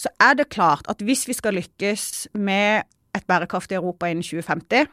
Så 0.00 0.10
er 0.22 0.38
det 0.38 0.48
klart 0.50 0.88
at 0.88 1.02
hvis 1.04 1.26
vi 1.28 1.36
skal 1.36 1.58
lykkes 1.58 2.32
med 2.40 2.88
et 3.14 3.26
bærekraftig 3.28 3.76
Europa 3.76 4.08
innen 4.08 4.24
2050, 4.24 4.88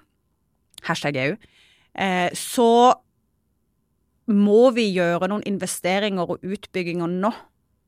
hashtag 0.84 1.20
EU, 1.24 1.36
eh, 1.96 2.30
så 2.36 2.94
må 4.28 4.72
vi 4.76 4.90
gjøre 4.92 5.30
noen 5.32 5.46
investeringer 5.48 6.36
og 6.36 6.44
utbygginger 6.44 7.08
nå 7.08 7.32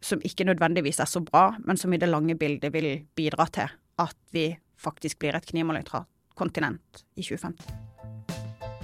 som 0.01 0.21
ikke 0.25 0.45
nødvendigvis 0.47 0.99
er 0.99 1.05
så 1.09 1.19
bra, 1.25 1.55
men 1.65 1.77
som 1.77 1.93
i 1.93 1.97
det 2.01 2.09
lange 2.09 2.35
bildet 2.39 2.73
vil 2.73 3.05
bidra 3.15 3.45
til 3.51 3.69
at 3.99 4.15
vi 4.31 4.57
faktisk 4.79 5.19
blir 5.19 5.35
et 5.35 5.45
klimanøytralt 5.45 6.07
kontinent 6.39 7.03
i 7.19 7.21
2050. 7.21 8.79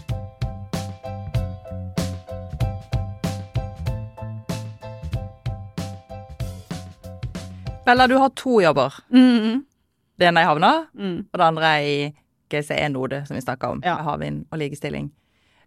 Bella, 7.86 8.08
du 8.08 8.16
har 8.18 8.30
to 8.30 8.60
jobber. 8.62 8.94
Mm. 9.14 9.64
Det 10.18 10.28
ene 10.30 10.42
er 10.42 10.46
i 10.46 10.50
havna, 10.50 10.72
Mm. 10.96 11.18
og 11.34 11.40
det 11.40 11.46
andre 11.46 11.64
er 11.64 11.82
i 11.86 12.14
GCE-node, 12.50 13.26
som 13.28 13.36
vi 13.36 13.42
snakka 13.42 13.68
om, 13.72 13.82
Ja. 13.84 13.96
havvind 14.02 14.46
og 14.52 14.58
likestilling. 14.60 15.12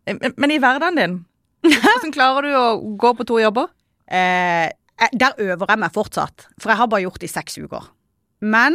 Eh, 0.06 0.16
Men, 0.20 0.32
men 0.36 0.50
i 0.50 0.58
hverdagen 0.58 0.96
din, 0.96 1.24
hvordan 1.62 2.12
klarer 2.12 2.42
du 2.42 2.48
å 2.54 2.96
gå 2.98 3.14
på 3.16 3.24
to 3.26 3.38
jobber? 3.38 3.68
Eh, 4.10 4.70
der 4.98 5.38
øver 5.38 5.70
jeg 5.70 5.78
meg 5.78 5.94
fortsatt, 5.94 6.48
for 6.58 6.72
jeg 6.72 6.80
har 6.80 6.88
bare 6.90 7.04
gjort 7.04 7.20
det 7.22 7.28
i 7.28 7.34
seks 7.34 7.58
uker. 7.58 7.86
Men 8.42 8.74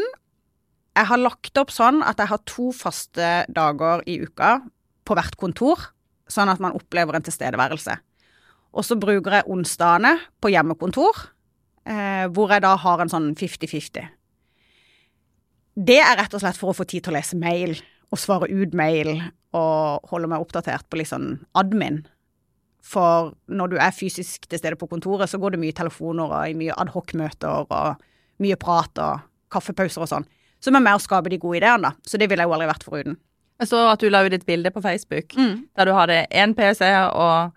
jeg 0.94 1.10
har 1.10 1.20
lagt 1.20 1.58
opp 1.60 1.74
sånn 1.74 2.04
at 2.06 2.22
jeg 2.22 2.30
har 2.30 2.42
to 2.48 2.70
faste 2.76 3.30
dager 3.52 4.04
i 4.08 4.20
uka 4.24 4.60
på 5.04 5.18
hvert 5.18 5.36
kontor 5.42 5.90
sånn 6.32 6.52
at 6.52 6.62
man 6.64 6.76
opplever 6.78 7.18
en 7.18 7.26
tilstedeværelse. 7.26 7.98
Og 8.74 8.86
så 8.88 8.98
bruker 8.98 9.38
jeg 9.38 9.50
onsdagene 9.54 10.16
på 10.42 10.52
hjemmekontor, 10.54 11.18
eh, 11.86 12.26
hvor 12.34 12.54
jeg 12.54 12.64
da 12.66 12.76
har 12.80 13.04
en 13.04 13.12
sånn 13.12 13.34
50-50. 13.38 14.08
Det 15.74 16.00
er 16.00 16.18
rett 16.18 16.34
og 16.34 16.42
slett 16.42 16.58
for 16.58 16.72
å 16.72 16.78
få 16.78 16.86
tid 16.86 17.06
til 17.06 17.14
å 17.14 17.18
lese 17.18 17.38
mail 17.38 17.76
og 18.14 18.22
svare 18.22 18.50
ut 18.50 18.74
mail 18.78 19.16
og 19.58 20.10
holde 20.10 20.30
meg 20.30 20.42
oppdatert 20.42 20.86
på 20.90 21.00
litt 21.00 21.10
sånn 21.10 21.44
admin. 21.58 22.04
For 22.84 23.32
når 23.48 23.70
du 23.72 23.78
er 23.80 23.94
fysisk 23.96 24.48
til 24.52 24.60
stede 24.60 24.76
på 24.80 24.90
kontoret, 24.92 25.30
så 25.32 25.40
går 25.40 25.56
det 25.56 25.60
mye 25.64 25.76
telefoner 25.78 26.24
og 26.36 26.58
mye 26.60 26.76
adhoc-møter 26.84 27.64
og 27.72 28.02
mye 28.44 28.58
prat 28.60 29.00
og 29.00 29.22
kaffepauser 29.54 30.04
og 30.04 30.10
sånn. 30.12 30.26
Som 30.64 30.76
er 30.76 30.84
med 30.84 30.98
å 30.98 31.02
skape 31.04 31.30
de 31.32 31.38
gode 31.40 31.62
ideene, 31.62 31.82
da. 31.90 31.92
Så 32.08 32.20
det 32.20 32.28
ville 32.30 32.44
jeg 32.44 32.50
jo 32.52 32.56
aldri 32.58 32.68
vært 32.68 32.84
foruten. 32.88 33.16
Jeg 33.62 33.70
så 33.70 33.80
at 33.94 34.00
du 34.04 34.10
la 34.10 34.24
ut 34.26 34.34
et 34.36 34.46
bilde 34.46 34.72
på 34.74 34.82
Facebook 34.84 35.36
Mm. 35.38 35.68
der 35.78 35.86
du 35.86 35.94
hadde 35.94 36.28
én 36.32 36.56
PC 36.56 36.82
og 37.14 37.52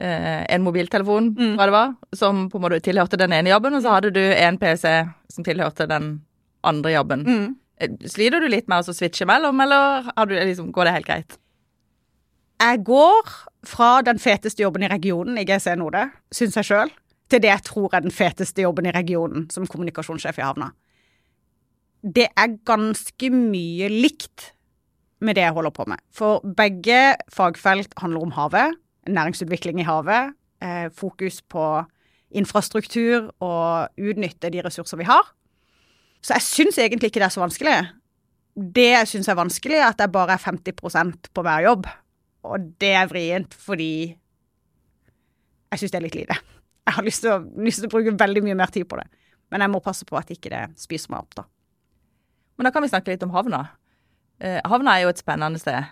eh, 0.00 0.46
en 0.48 0.62
mobiltelefon, 0.64 1.34
Mm. 1.36 1.56
hva 1.58 1.66
det 1.66 1.72
var, 1.72 1.94
som 2.14 2.48
på 2.48 2.56
en 2.56 2.62
måte 2.62 2.80
tilhørte 2.80 3.18
den 3.18 3.32
ene 3.32 3.50
jobben, 3.50 3.74
og 3.74 3.82
så 3.82 3.90
hadde 4.00 4.10
du 4.14 4.20
en 4.20 4.56
PC 4.56 5.04
som 5.28 5.44
tilhørte 5.44 5.86
den 5.88 6.22
andre 6.64 6.92
jobben. 6.94 7.24
Mm. 7.26 7.56
Eh, 7.78 7.88
Sliter 8.08 8.40
du 8.40 8.48
litt 8.48 8.68
med 8.68 8.78
å 8.86 8.94
switche 8.94 9.26
mellom, 9.26 9.60
eller 9.60 10.08
har 10.16 10.26
du, 10.26 10.34
liksom, 10.34 10.72
går 10.72 10.84
det 10.84 10.92
helt 10.94 11.06
greit? 11.06 11.38
Jeg 12.62 12.84
går 12.86 13.30
fra 13.66 14.02
den 14.06 14.20
feteste 14.22 14.62
jobben 14.62 14.84
i 14.86 14.90
regionen 14.90 15.38
i 15.40 15.42
GC 15.46 15.72
Node, 15.80 16.04
syns 16.30 16.54
jeg 16.60 16.68
sjøl, 16.68 16.90
til 17.30 17.40
det 17.42 17.50
jeg 17.50 17.64
tror 17.66 17.94
er 17.96 18.04
den 18.04 18.14
feteste 18.14 18.62
jobben 18.62 18.86
i 18.86 18.92
regionen 18.94 19.48
som 19.50 19.66
kommunikasjonssjef 19.66 20.38
i 20.38 20.44
havna. 20.46 20.68
Det 22.02 22.28
er 22.30 22.58
ganske 22.66 23.30
mye 23.34 23.88
likt 23.90 24.52
med 25.22 25.38
det 25.38 25.46
jeg 25.46 25.56
holder 25.56 25.74
på 25.74 25.86
med. 25.90 26.02
For 26.14 26.42
begge 26.58 27.16
fagfelt 27.34 27.96
handler 27.98 28.28
om 28.28 28.34
havet, 28.36 28.78
næringsutvikling 29.10 29.80
i 29.82 29.86
havet, 29.88 30.34
eh, 30.62 30.86
fokus 30.94 31.40
på 31.42 31.82
infrastruktur 32.30 33.32
og 33.40 33.88
utnytte 33.98 34.50
de 34.50 34.62
ressurser 34.62 35.02
vi 35.02 35.08
har. 35.10 35.34
Så 36.22 36.34
jeg 36.34 36.46
syns 36.46 36.78
egentlig 36.78 37.10
ikke 37.10 37.22
det 37.22 37.26
er 37.26 37.34
så 37.34 37.42
vanskelig. 37.42 37.74
Det 38.54 38.90
jeg 38.92 39.08
syns 39.08 39.28
er 39.28 39.38
vanskelig, 39.38 39.80
er 39.80 39.90
at 39.90 39.98
jeg 39.98 40.12
bare 40.12 40.36
er 40.36 40.46
50% 40.46 41.32
på 41.34 41.42
hver 41.42 41.66
jobb. 41.66 41.90
Og 42.48 42.72
det 42.82 42.92
er 42.98 43.10
vrient 43.10 43.54
fordi 43.54 43.92
jeg 45.72 45.80
syns 45.80 45.92
det 45.94 45.98
er 46.00 46.04
litt 46.06 46.18
lite. 46.18 46.36
Jeg 46.82 46.96
har 46.96 47.06
lyst 47.06 47.22
til, 47.24 47.32
å, 47.32 47.62
lyst 47.64 47.80
til 47.80 47.88
å 47.88 47.92
bruke 47.92 48.12
veldig 48.18 48.42
mye 48.44 48.56
mer 48.58 48.72
tid 48.74 48.88
på 48.90 48.98
det. 48.98 49.06
Men 49.52 49.64
jeg 49.64 49.72
må 49.72 49.80
passe 49.84 50.04
på 50.08 50.16
at 50.18 50.30
ikke 50.34 50.50
det 50.52 50.62
spiser 50.80 51.12
meg 51.12 51.22
opp, 51.22 51.36
da. 51.38 51.44
Men 52.56 52.68
da 52.68 52.72
kan 52.74 52.84
vi 52.84 52.90
snakke 52.90 53.12
litt 53.14 53.22
om 53.24 53.32
havna. 53.32 53.62
Eh, 54.42 54.58
havna 54.68 54.96
er 54.96 55.06
jo 55.06 55.12
et 55.12 55.22
spennende 55.22 55.60
sted. 55.62 55.86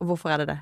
Og 0.00 0.10
hvorfor 0.12 0.32
er 0.32 0.42
det 0.42 0.48
det? 0.52 0.58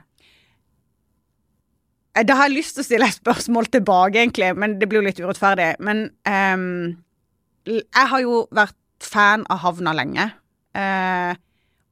Eh, 2.16 2.25
Da 2.25 2.37
har 2.38 2.49
jeg 2.49 2.57
lyst 2.59 2.76
til 2.76 2.85
å 2.85 2.88
stille 2.88 3.09
et 3.11 3.19
spørsmål 3.19 3.71
tilbake, 3.71 4.19
egentlig, 4.23 4.50
men 4.57 4.78
det 4.78 4.88
blir 4.88 5.02
jo 5.02 5.09
litt 5.09 5.21
urettferdig. 5.23 5.75
Men 5.85 6.07
um, 6.26 6.97
jeg 7.66 8.11
har 8.12 8.23
jo 8.23 8.45
vært 8.54 8.78
fan 9.04 9.45
av 9.50 9.62
havna 9.64 9.95
lenge. 9.95 10.31
Eh, 10.75 11.35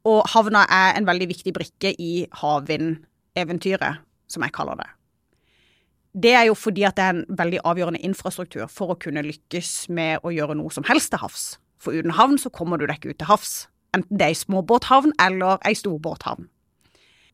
og 0.09 0.27
havna 0.33 0.65
er 0.71 0.97
en 0.99 1.07
veldig 1.07 1.29
viktig 1.31 1.55
brikke 1.55 1.95
i 1.99 2.27
havvindeventyret, 2.41 4.03
som 4.29 4.45
jeg 4.45 4.55
kaller 4.57 4.81
det. 4.81 4.89
Det 6.13 6.33
er 6.37 6.47
jo 6.51 6.57
fordi 6.59 6.85
at 6.85 6.97
det 6.99 7.05
er 7.05 7.15
en 7.17 7.39
veldig 7.39 7.63
avgjørende 7.65 8.03
infrastruktur 8.05 8.67
for 8.69 8.93
å 8.93 8.99
kunne 9.01 9.25
lykkes 9.25 9.89
med 9.89 10.25
å 10.27 10.33
gjøre 10.35 10.59
noe 10.59 10.73
som 10.75 10.85
helst 10.89 11.15
til 11.15 11.23
havs. 11.23 11.45
For 11.81 11.97
uten 11.97 12.15
havn 12.19 12.37
så 12.39 12.53
kommer 12.53 12.79
du 12.79 12.85
deg 12.87 13.01
ikke 13.01 13.15
ut 13.15 13.23
til 13.23 13.31
havs. 13.31 13.55
Enten 13.97 14.19
det 14.19 14.27
er 14.27 14.35
ei 14.35 14.43
småbåthavn 14.43 15.15
eller 15.21 15.63
ei 15.69 15.73
storbåthavn 15.79 16.51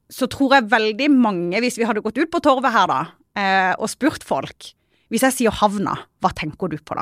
så 0.08 0.28
tror 0.30 0.56
jeg 0.56 0.70
veldig 0.72 1.10
mange, 1.12 1.60
hvis 1.60 1.78
vi 1.78 1.86
hadde 1.88 2.02
gått 2.04 2.18
ut 2.18 2.30
på 2.32 2.40
torvet 2.44 2.72
her 2.72 2.88
da, 2.90 3.00
eh, 3.36 3.74
og 3.78 3.88
spurt 3.92 4.24
folk 4.24 4.74
Hvis 5.08 5.22
jeg 5.24 5.32
sier 5.32 5.54
havna, 5.56 5.94
hva 6.20 6.28
tenker 6.36 6.68
du 6.68 6.76
på 6.76 6.92
da? 6.92 7.00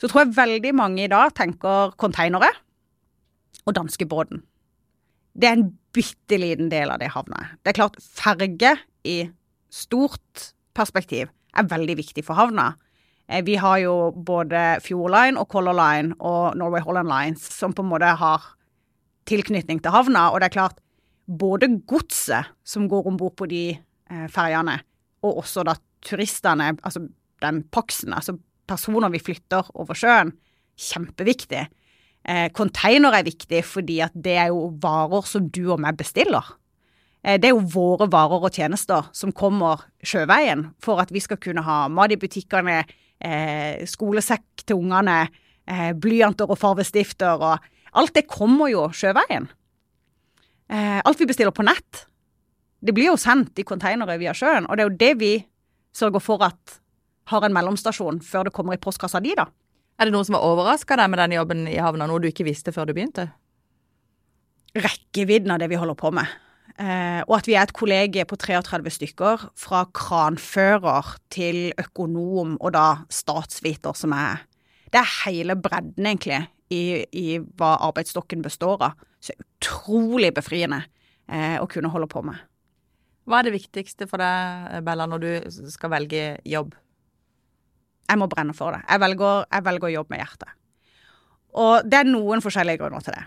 Så 0.00 0.08
tror 0.08 0.22
jeg 0.22 0.36
veldig 0.38 0.70
mange 0.72 1.02
i 1.04 1.10
dag 1.12 1.34
tenker 1.36 1.92
konteinere 2.00 2.48
og 3.68 3.74
danskebåten. 3.76 4.40
Det 5.34 5.48
er 5.48 5.58
en 5.58 5.68
bitte 5.94 6.38
liten 6.38 6.70
del 6.70 6.90
av 6.90 7.00
det 7.02 7.10
havna 7.14 7.42
er. 7.44 7.50
Det 7.62 7.72
er 7.72 7.78
klart, 7.80 7.98
ferge 8.00 8.76
i 9.06 9.18
stort 9.70 10.50
perspektiv 10.76 11.30
er 11.56 11.68
veldig 11.70 11.96
viktig 11.98 12.24
for 12.26 12.38
havna. 12.38 12.74
Eh, 13.28 13.42
Vi 13.42 13.56
har 13.56 13.78
jo 13.78 14.10
både 14.12 14.80
Fjord 14.82 15.10
Line 15.14 15.38
og 15.38 15.48
Color 15.48 15.74
Line 15.74 16.14
og 16.18 16.56
Norway 16.56 16.80
Holland 16.80 17.08
Lines 17.08 17.42
som 17.42 17.72
på 17.72 17.82
en 17.82 17.90
måte 17.90 18.10
har 18.16 18.40
tilknytning 19.26 19.80
til 19.82 19.94
havna, 19.94 20.30
og 20.30 20.40
det 20.40 20.50
er 20.50 20.58
klart 20.58 20.80
både 21.30 21.68
godset 21.86 22.50
som 22.66 22.88
går 22.90 23.06
om 23.06 23.16
bord 23.16 23.36
på 23.38 23.46
de 23.46 23.78
eh, 24.10 24.26
ferjene, 24.28 24.80
og 25.22 25.44
også 25.44 25.64
da 25.64 25.76
turistene, 26.02 26.72
altså 26.82 27.04
den 27.42 27.62
paksen, 27.70 28.12
altså 28.12 28.38
personer 28.66 29.10
vi 29.12 29.20
flytter 29.22 29.68
over 29.74 29.94
sjøen, 29.94 30.32
kjempeviktig. 30.80 31.66
Eh, 32.28 32.48
container 32.52 33.14
er 33.16 33.26
viktig 33.26 33.62
fordi 33.64 34.00
at 34.04 34.14
det 34.14 34.36
er 34.36 34.50
jo 34.52 34.68
varer 34.82 35.26
som 35.28 35.48
du 35.48 35.62
og 35.72 35.80
meg 35.80 35.96
bestiller. 36.00 36.44
Eh, 37.24 37.38
det 37.40 37.50
er 37.50 37.54
jo 37.54 37.66
våre 37.72 38.10
varer 38.12 38.44
og 38.48 38.52
tjenester 38.52 39.08
som 39.16 39.32
kommer 39.32 39.86
sjøveien 40.04 40.68
for 40.82 41.00
at 41.00 41.12
vi 41.12 41.22
skal 41.24 41.40
kunne 41.40 41.64
ha 41.64 41.86
mat 41.88 42.12
i 42.12 42.20
butikkene, 42.20 42.84
eh, 43.20 43.86
skolesekk 43.88 44.66
til 44.66 44.82
ungene, 44.84 45.28
eh, 45.66 45.92
blyanter 45.92 46.50
og 46.50 46.58
farvestifter 46.58 47.40
og 47.40 47.58
Alt 47.92 48.14
det 48.14 48.28
kommer 48.30 48.70
jo 48.70 48.84
sjøveien. 48.94 49.48
Eh, 50.70 51.00
alt 51.02 51.18
vi 51.18 51.26
bestiller 51.26 51.50
på 51.50 51.66
nett, 51.66 52.06
det 52.80 52.94
blir 52.94 53.10
jo 53.10 53.18
sendt 53.18 53.58
i 53.58 53.66
konteinere 53.66 54.18
via 54.20 54.34
sjøen, 54.36 54.68
og 54.68 54.76
det 54.76 54.84
er 54.84 54.88
jo 54.88 55.00
det 55.00 55.14
vi 55.18 55.32
sørger 55.96 56.22
for 56.22 56.44
at 56.46 56.76
har 57.30 57.46
en 57.46 57.54
mellomstasjon 57.54 58.20
før 58.22 58.46
det 58.46 58.54
kommer 58.54 58.76
i 58.76 58.82
postkassa 58.82 59.20
di, 59.22 59.34
da. 59.34 59.48
Er 60.00 60.08
det 60.08 60.14
noen 60.14 60.24
som 60.24 60.38
har 60.38 60.46
overraska 60.48 60.96
deg 60.96 61.10
med 61.12 61.20
den 61.20 61.34
jobben 61.36 61.66
i 61.68 61.76
havna, 61.76 62.06
noe 62.08 62.22
du 62.24 62.30
ikke 62.30 62.46
visste 62.46 62.72
før 62.72 62.88
du 62.88 62.94
begynte? 62.96 63.26
Rekkevidden 64.72 65.52
av 65.52 65.60
det 65.60 65.68
vi 65.68 65.76
holder 65.76 65.98
på 66.00 66.08
med. 66.16 66.30
Eh, 66.80 67.20
og 67.26 67.34
at 67.36 67.48
vi 67.50 67.56
er 67.58 67.66
et 67.66 67.74
kollege 67.76 68.24
på 68.24 68.38
33 68.40 68.94
stykker, 68.96 69.44
fra 69.60 69.82
kranfører 69.92 71.12
til 71.28 71.74
økonom 71.82 72.56
og 72.56 72.72
da 72.72 73.02
statsviter 73.12 73.92
som 73.98 74.16
er 74.16 74.46
Det 74.90 74.98
er 74.98 75.10
hele 75.26 75.54
bredden, 75.54 76.06
egentlig, 76.06 76.40
i, 76.72 77.04
i 77.14 77.38
hva 77.38 77.76
arbeidsstokken 77.90 78.40
består 78.42 78.80
av. 78.88 79.04
Så 79.22 79.36
utrolig 79.36 80.32
befriende 80.34 80.80
eh, 81.28 81.60
å 81.60 81.68
kunne 81.70 81.92
holde 81.92 82.08
på 82.10 82.24
med. 82.26 82.40
Hva 83.28 83.38
er 83.38 83.46
det 83.46 83.58
viktigste 83.60 84.08
for 84.10 84.18
deg, 84.18 84.80
Bella, 84.82 85.06
når 85.06 85.22
du 85.22 85.30
skal 85.70 85.92
velge 85.92 86.24
jobb? 86.48 86.72
Jeg 88.08 88.18
må 88.18 88.28
brenne 88.30 88.54
for 88.56 88.74
det. 88.74 88.82
Jeg 88.88 89.02
velger, 89.02 89.44
jeg 89.50 89.66
velger 89.66 89.88
å 89.88 89.94
jobbe 89.98 90.14
med 90.14 90.22
hjertet. 90.22 90.56
Og 91.60 91.86
det 91.86 92.00
er 92.00 92.10
noen 92.10 92.42
forskjellige 92.42 92.80
grunner 92.82 93.04
til 93.04 93.16
det. 93.16 93.24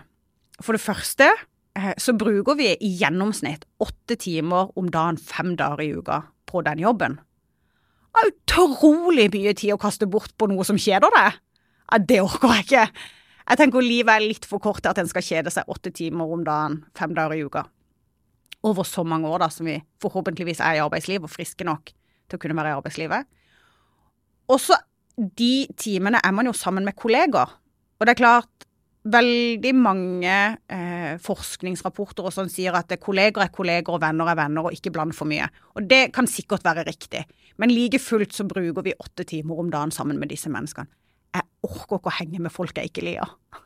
For 0.64 0.76
det 0.76 0.84
første 0.84 1.28
eh, 1.30 1.92
så 2.00 2.14
bruker 2.16 2.56
vi 2.58 2.70
i 2.74 2.90
gjennomsnitt 3.00 3.66
åtte 3.84 4.16
timer 4.20 4.72
om 4.78 4.90
dagen 4.92 5.18
fem 5.20 5.54
dager 5.60 5.82
i 5.84 5.92
uka 5.96 6.20
på 6.48 6.62
den 6.66 6.82
jobben. 6.82 7.18
Det 8.14 8.22
er 8.22 8.30
utrolig 8.30 9.26
mye 9.34 9.54
tid 9.58 9.74
å 9.74 9.80
kaste 9.82 10.06
bort 10.06 10.36
på 10.38 10.46
noe 10.50 10.64
som 10.66 10.78
kjeder 10.78 11.10
deg. 11.16 11.40
Det 12.06 12.20
orker 12.22 12.52
jeg 12.54 12.66
ikke. 12.66 12.84
Jeg 13.44 13.60
tenker 13.60 13.84
livet 13.84 14.14
er 14.14 14.24
litt 14.24 14.46
for 14.48 14.62
kort 14.62 14.80
til 14.80 14.92
at 14.92 15.00
en 15.02 15.10
skal 15.10 15.24
kjede 15.26 15.52
seg 15.52 15.68
åtte 15.68 15.92
timer 15.92 16.30
om 16.32 16.44
dagen 16.46 16.78
fem 16.96 17.12
dager 17.16 17.36
i 17.36 17.42
uka. 17.44 17.64
Over 18.64 18.86
så 18.88 19.04
mange 19.04 19.28
år 19.28 19.42
da, 19.42 19.50
som 19.52 19.66
vi 19.68 19.76
forhåpentligvis 20.00 20.62
er 20.64 20.78
i 20.78 20.84
arbeidslivet, 20.84 21.26
og 21.26 21.34
friske 21.34 21.66
nok 21.68 21.90
til 21.92 22.38
å 22.38 22.40
kunne 22.40 22.56
være 22.56 22.72
i 22.72 22.78
arbeidslivet. 22.78 23.28
Og 24.50 24.60
så 24.60 24.76
de 25.14 25.66
timene 25.78 26.20
er 26.24 26.34
man 26.34 26.48
jo 26.48 26.54
sammen 26.56 26.84
med 26.86 26.96
kolleger. 26.98 27.52
Og 27.98 28.06
det 28.06 28.14
er 28.14 28.20
klart, 28.20 28.50
veldig 29.04 29.72
mange 29.76 30.34
eh, 30.72 31.14
forskningsrapporter 31.20 32.24
og 32.24 32.32
sånn 32.32 32.50
sier 32.52 32.74
at 32.78 32.92
kolleger 33.02 33.44
er 33.44 33.52
kolleger 33.52 33.92
og 33.92 34.02
venner 34.02 34.30
er 34.32 34.38
venner, 34.38 34.66
og 34.66 34.76
ikke 34.76 34.94
bland 34.94 35.14
for 35.16 35.28
mye. 35.28 35.46
Og 35.76 35.86
det 35.90 36.08
kan 36.16 36.28
sikkert 36.30 36.64
være 36.64 36.86
riktig, 36.88 37.24
men 37.60 37.72
like 37.72 38.00
fullt 38.00 38.34
så 38.34 38.48
bruker 38.48 38.86
vi 38.86 38.96
åtte 38.96 39.26
timer 39.28 39.60
om 39.60 39.70
dagen 39.72 39.92
sammen 39.94 40.20
med 40.20 40.32
disse 40.32 40.52
menneskene. 40.52 40.88
Jeg 41.34 41.48
orker 41.66 41.98
ikke 41.98 42.12
å 42.12 42.18
henge 42.20 42.40
med 42.46 42.54
folk 42.54 42.76
jeg 42.78 42.92
ikke 42.92 43.08
liker. 43.08 43.34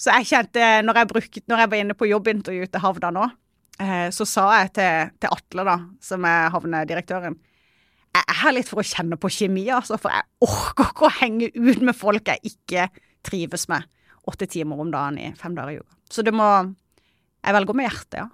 Så 0.00 0.14
jeg 0.16 0.30
kjente, 0.30 0.64
når 0.80 0.96
jeg, 0.96 1.08
brukte, 1.10 1.40
når 1.50 1.60
jeg 1.60 1.70
var 1.70 1.80
inne 1.82 1.94
på 1.98 2.06
jobbintervju 2.08 2.68
til 2.72 2.80
Havna 2.80 3.10
nå, 3.12 3.24
eh, 3.84 4.06
så 4.08 4.24
sa 4.24 4.46
jeg 4.54 4.70
til, 4.78 5.10
til 5.20 5.34
Atle, 5.36 5.64
da, 5.68 5.74
som 6.00 6.24
er 6.24 6.48
havnedirektøren 6.54 7.36
jeg 8.10 8.24
er 8.26 8.38
her 8.40 8.54
litt 8.56 8.70
for 8.70 8.82
å 8.82 8.86
kjenne 8.86 9.18
på 9.20 9.30
kjemi, 9.30 9.68
altså, 9.74 9.98
for 10.00 10.12
jeg 10.14 10.26
orker 10.46 10.90
ikke 10.90 11.06
å 11.06 11.14
henge 11.20 11.50
ut 11.54 11.82
med 11.86 11.96
folk 11.96 12.30
jeg 12.32 12.52
ikke 12.52 12.88
trives 13.26 13.68
med 13.70 13.86
åtte 14.30 14.48
timer 14.50 14.80
om 14.82 14.90
dagen 14.92 15.18
i 15.20 15.30
fem 15.38 15.54
dager 15.56 15.76
i 15.76 15.80
uka. 15.80 15.96
Så 16.10 16.26
det 16.26 16.34
må 16.34 16.50
Jeg 17.40 17.54
velger 17.56 17.72
med 17.72 17.86
hjertet, 17.86 18.16
ja. 18.20 18.26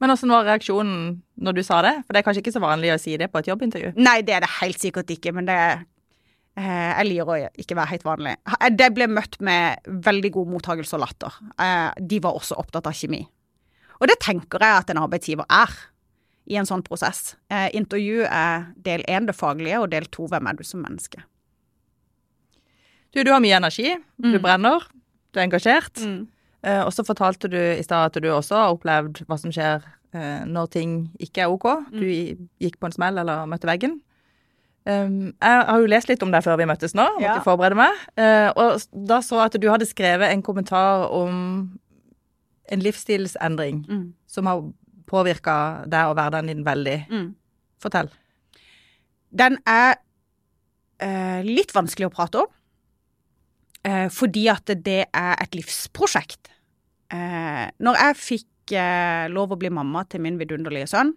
Men 0.00 0.12
åssen 0.14 0.30
var 0.32 0.46
reaksjonen 0.46 1.18
når 1.36 1.56
du 1.58 1.62
sa 1.66 1.82
det? 1.84 1.90
For 2.06 2.16
det 2.16 2.22
er 2.22 2.24
kanskje 2.24 2.40
ikke 2.40 2.54
så 2.54 2.62
vanlig 2.64 2.94
å 2.94 3.00
si 3.00 3.18
det 3.20 3.28
på 3.28 3.42
et 3.42 3.50
jobbintervju? 3.50 3.90
Nei, 4.00 4.22
det 4.24 4.38
er 4.38 4.40
det 4.40 4.48
helt 4.56 4.80
sikkert 4.80 5.12
ikke, 5.12 5.34
men 5.36 5.50
det 5.50 5.58
eh, 5.60 6.90
Jeg 6.96 7.06
liker 7.10 7.32
å 7.34 7.36
ikke 7.60 7.76
være 7.76 7.92
helt 7.92 8.06
vanlig. 8.08 8.34
Det 8.72 8.88
ble 8.96 9.10
møtt 9.12 9.36
med 9.44 9.84
veldig 10.08 10.30
god 10.38 10.52
mottakelse 10.54 10.96
og 10.96 11.04
latter. 11.04 11.36
Eh, 11.60 11.90
de 12.00 12.22
var 12.24 12.40
også 12.40 12.56
opptatt 12.56 12.88
av 12.88 12.96
kjemi. 12.96 13.20
Og 14.00 14.08
det 14.08 14.16
tenker 14.24 14.64
jeg 14.64 14.80
at 14.80 14.92
en 14.92 15.02
arbeidsgiver 15.04 15.48
er. 15.52 15.76
I 16.46 16.56
en 16.60 16.66
sånn 16.68 16.82
prosess. 16.84 17.36
Eh, 17.50 17.70
intervju 17.74 18.26
er 18.28 18.66
del 18.84 19.02
én 19.08 19.26
det 19.26 19.34
faglige, 19.36 19.78
og 19.80 19.90
del 19.90 20.04
to 20.12 20.26
hvem 20.28 20.46
er 20.50 20.54
du 20.58 20.62
som 20.64 20.82
menneske. 20.84 21.22
Du, 23.14 23.22
du 23.24 23.30
har 23.32 23.40
mye 23.40 23.56
energi. 23.56 23.96
Du 24.20 24.28
Mm. 24.38 24.42
brenner. 24.42 24.80
Du 25.32 25.40
er 25.40 25.46
engasjert. 25.48 25.98
Eh, 26.64 26.80
og 26.84 26.92
så 26.92 27.04
fortalte 27.04 27.48
du 27.50 27.56
i 27.58 27.82
stad 27.82 28.06
at 28.16 28.22
du 28.22 28.28
også 28.28 28.54
har 28.56 28.74
opplevd 28.74 29.24
hva 29.26 29.38
som 29.38 29.50
skjer 29.52 29.82
eh, 30.14 30.44
når 30.46 30.70
ting 30.70 31.10
ikke 31.20 31.42
er 31.42 31.50
OK. 31.50 31.66
Du 31.92 32.04
gikk 32.60 32.78
på 32.80 32.86
en 32.86 32.92
smell 32.92 33.18
eller 33.18 33.46
møtte 33.46 33.66
veggen. 33.66 34.00
Um, 34.86 35.32
jeg 35.40 35.64
har 35.64 35.78
jo 35.80 35.86
lest 35.88 36.08
litt 36.10 36.22
om 36.22 36.30
deg 36.30 36.42
før 36.44 36.58
vi 36.60 36.66
møttes 36.68 36.92
nå, 36.94 37.06
måtte 37.16 37.22
Ja. 37.22 37.40
forberede 37.40 37.74
meg. 37.74 37.92
Uh, 38.18 38.52
og 38.54 38.82
da 39.08 39.20
så 39.24 39.38
jeg 39.40 39.54
at 39.54 39.60
du 39.62 39.68
hadde 39.70 39.86
skrevet 39.88 40.30
en 40.30 40.42
kommentar 40.42 41.10
om 41.10 41.78
en 42.68 42.80
livsstilsendring 42.80 43.86
Mm. 43.88 44.12
som 44.26 44.44
har 44.46 44.60
påvirka 45.14 45.56
deg 45.90 46.10
og 46.10 46.18
hverdagen 46.18 46.50
din 46.50 46.66
veldig. 46.66 46.98
Mm. 47.10 47.30
Fortell. 47.82 48.10
Den 49.34 49.58
er 49.68 49.96
eh, 51.02 51.40
litt 51.46 51.74
vanskelig 51.74 52.10
å 52.10 52.14
prate 52.14 52.42
om, 52.44 52.50
eh, 53.86 54.06
fordi 54.14 54.46
at 54.52 54.74
det 54.84 55.00
er 55.06 55.34
et 55.42 55.56
livsprosjekt. 55.58 56.52
Eh, 57.14 57.66
når 57.84 58.00
jeg 58.00 58.20
fikk 58.20 58.74
eh, 58.78 59.26
lov 59.32 59.54
å 59.54 59.60
bli 59.60 59.70
mamma 59.74 60.04
til 60.08 60.22
min 60.24 60.38
vidunderlige 60.40 60.90
sønn, 60.94 61.14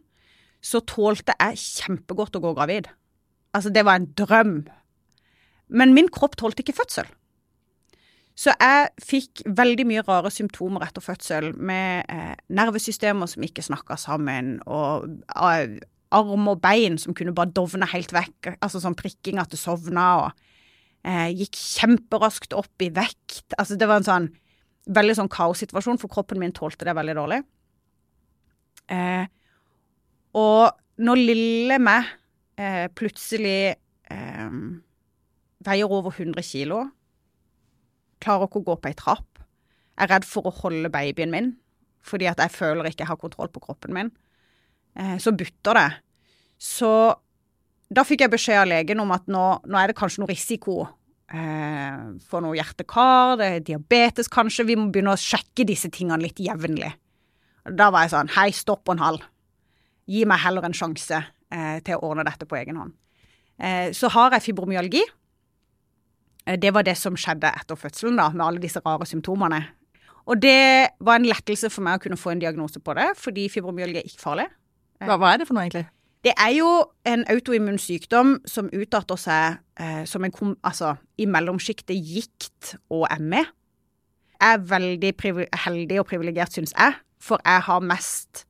så 0.63 0.81
tålte 0.89 1.35
jeg 1.37 1.61
kjempegodt 1.61 2.37
å 2.37 2.43
gå 2.43 2.53
gravid. 2.57 2.89
Altså, 3.55 3.71
det 3.73 3.85
var 3.87 3.99
en 3.99 4.09
drøm. 4.17 4.57
Men 5.67 5.93
min 5.95 6.09
kropp 6.13 6.35
tålte 6.39 6.63
ikke 6.63 6.75
fødsel. 6.77 7.07
Så 8.37 8.53
jeg 8.53 8.89
fikk 9.01 9.41
veldig 9.57 9.87
mye 9.89 10.03
rare 10.05 10.29
symptomer 10.29 10.85
etter 10.85 11.01
fødsel, 11.01 11.51
med 11.57 12.05
eh, 12.13 12.35
nervesystemer 12.53 13.29
som 13.31 13.45
ikke 13.45 13.65
snakka 13.65 13.97
sammen, 13.97 14.59
og 14.69 15.07
eh, 15.33 15.79
arm 16.13 16.51
og 16.51 16.61
bein 16.61 16.99
som 17.01 17.15
kunne 17.17 17.33
bare 17.35 17.49
dovne 17.55 17.87
helt 17.89 18.13
vekk, 18.13 18.53
altså 18.61 18.81
sånn 18.83 18.97
prikking 18.99 19.41
at 19.41 19.49
det 19.51 19.59
sovna, 19.59 20.05
og 20.21 21.07
eh, 21.07 21.31
gikk 21.33 21.57
kjemperaskt 21.57 22.53
opp 22.57 22.85
i 22.85 22.91
vekt. 22.93 23.55
Altså 23.57 23.79
det 23.79 23.89
var 23.89 24.03
en 24.03 24.07
sånn 24.07 24.29
veldig 24.93 25.17
sånn 25.17 25.31
kaossituasjon, 25.33 25.99
for 25.99 26.13
kroppen 26.13 26.39
min 26.41 26.53
tålte 26.55 26.85
det 26.87 26.95
veldig 26.95 27.15
dårlig. 27.17 27.41
Eh, 28.93 29.25
og 30.37 31.01
når 31.01 31.23
lille 31.25 31.79
meg 31.81 32.13
eh, 32.61 32.85
plutselig 32.93 33.73
eh, 33.73 34.61
veier 35.65 35.97
over 35.97 36.13
100 36.13 36.45
kilo, 36.45 36.85
klarer 38.23 38.47
ikke 38.47 38.61
å 38.61 38.67
gå 38.71 38.75
på 38.81 38.91
ei 38.91 38.97
trapp, 38.97 39.41
er 39.97 40.11
redd 40.11 40.27
for 40.27 40.47
å 40.47 40.55
holde 40.61 40.91
babyen 40.93 41.33
min, 41.33 41.53
fordi 42.05 42.29
at 42.29 42.41
jeg 42.41 42.53
føler 42.53 42.89
ikke 42.89 43.03
jeg 43.03 43.11
har 43.11 43.19
kontroll 43.21 43.49
på 43.53 43.63
kroppen 43.63 43.95
min, 43.95 44.11
eh, 44.95 45.17
så 45.21 45.33
butter 45.35 45.79
det. 45.79 45.89
Så 46.61 46.91
da 47.87 48.03
fikk 48.03 48.25
jeg 48.25 48.33
beskjed 48.33 48.61
av 48.61 48.69
legen 48.69 49.01
om 49.03 49.11
at 49.15 49.27
nå, 49.31 49.43
nå 49.63 49.79
er 49.79 49.91
det 49.91 49.97
kanskje 49.97 50.23
noe 50.23 50.31
risiko 50.31 50.81
eh, 50.83 51.97
for 52.27 52.43
noe 52.43 52.57
hjerte-kar, 52.57 53.37
det 53.39 53.47
er 53.47 53.65
diabetes 53.71 54.31
kanskje, 54.31 54.67
vi 54.67 54.77
må 54.79 54.89
begynne 54.91 55.15
å 55.15 55.21
sjekke 55.21 55.67
disse 55.67 55.91
tingene 55.93 56.25
litt 56.25 56.41
jevnlig. 56.43 56.91
Da 57.67 57.89
var 57.91 58.05
jeg 58.05 58.15
sånn, 58.15 58.31
hei, 58.37 58.49
stopp 58.55 58.87
og 58.87 58.95
en 58.95 59.03
halv. 59.03 59.25
Gi 60.07 60.23
meg 60.27 60.39
heller 60.43 60.67
en 60.67 60.75
sjanse 60.75 61.19
eh, 61.19 61.77
til 61.83 61.97
å 61.97 62.11
ordne 62.11 62.25
dette 62.27 62.47
på 62.47 62.59
egen 62.59 62.79
hånd. 62.79 62.95
Eh, 63.59 63.89
så 63.97 64.11
har 64.13 64.35
jeg 64.35 64.49
fibromyalgi. 64.49 65.03
Eh, 66.47 66.59
det 66.59 66.73
var 66.73 66.87
det 66.87 66.95
som 66.97 67.17
skjedde 67.19 67.51
etter 67.51 67.79
fødselen, 67.79 68.17
da, 68.19 68.29
med 68.31 68.45
alle 68.45 68.63
disse 68.63 68.81
rare 68.85 69.05
symptomene. 69.05 69.61
Og 70.27 70.41
det 70.41 70.89
var 70.99 71.19
en 71.19 71.27
lettelse 71.27 71.69
for 71.71 71.85
meg 71.87 71.99
å 71.99 72.03
kunne 72.03 72.19
få 72.19 72.33
en 72.33 72.43
diagnose 72.43 72.81
på 72.83 72.95
det, 72.97 73.11
fordi 73.19 73.47
fibromyalgi 73.51 74.01
er 74.01 74.09
ikke 74.09 74.23
farlig. 74.23 74.47
Hva, 75.03 75.15
hva 75.15 75.33
er 75.33 75.41
det 75.41 75.47
for 75.47 75.55
noe, 75.55 75.67
egentlig? 75.67 75.87
Det 76.25 76.33
er 76.33 76.51
jo 76.57 76.69
en 77.07 77.23
autoimmun 77.31 77.77
sykdom 77.79 78.33
som 78.49 78.71
utarter 78.73 79.19
seg 79.21 79.59
eh, 79.79 80.03
som 80.09 80.25
en 80.25 80.33
kom, 80.33 80.55
altså, 80.67 80.95
i 81.21 81.27
mellomsjiktet 81.29 81.95
gikt 81.95 82.75
og 82.91 83.07
ME. 83.21 83.45
Jeg 84.37 84.57
er 84.57 84.65
veldig 84.69 85.13
heldig 85.63 86.01
og 86.01 86.09
privilegert, 86.09 86.53
syns 86.53 86.73
jeg, 86.75 86.97
for 87.23 87.41
jeg 87.45 87.63
har 87.69 87.85
mest 87.85 88.43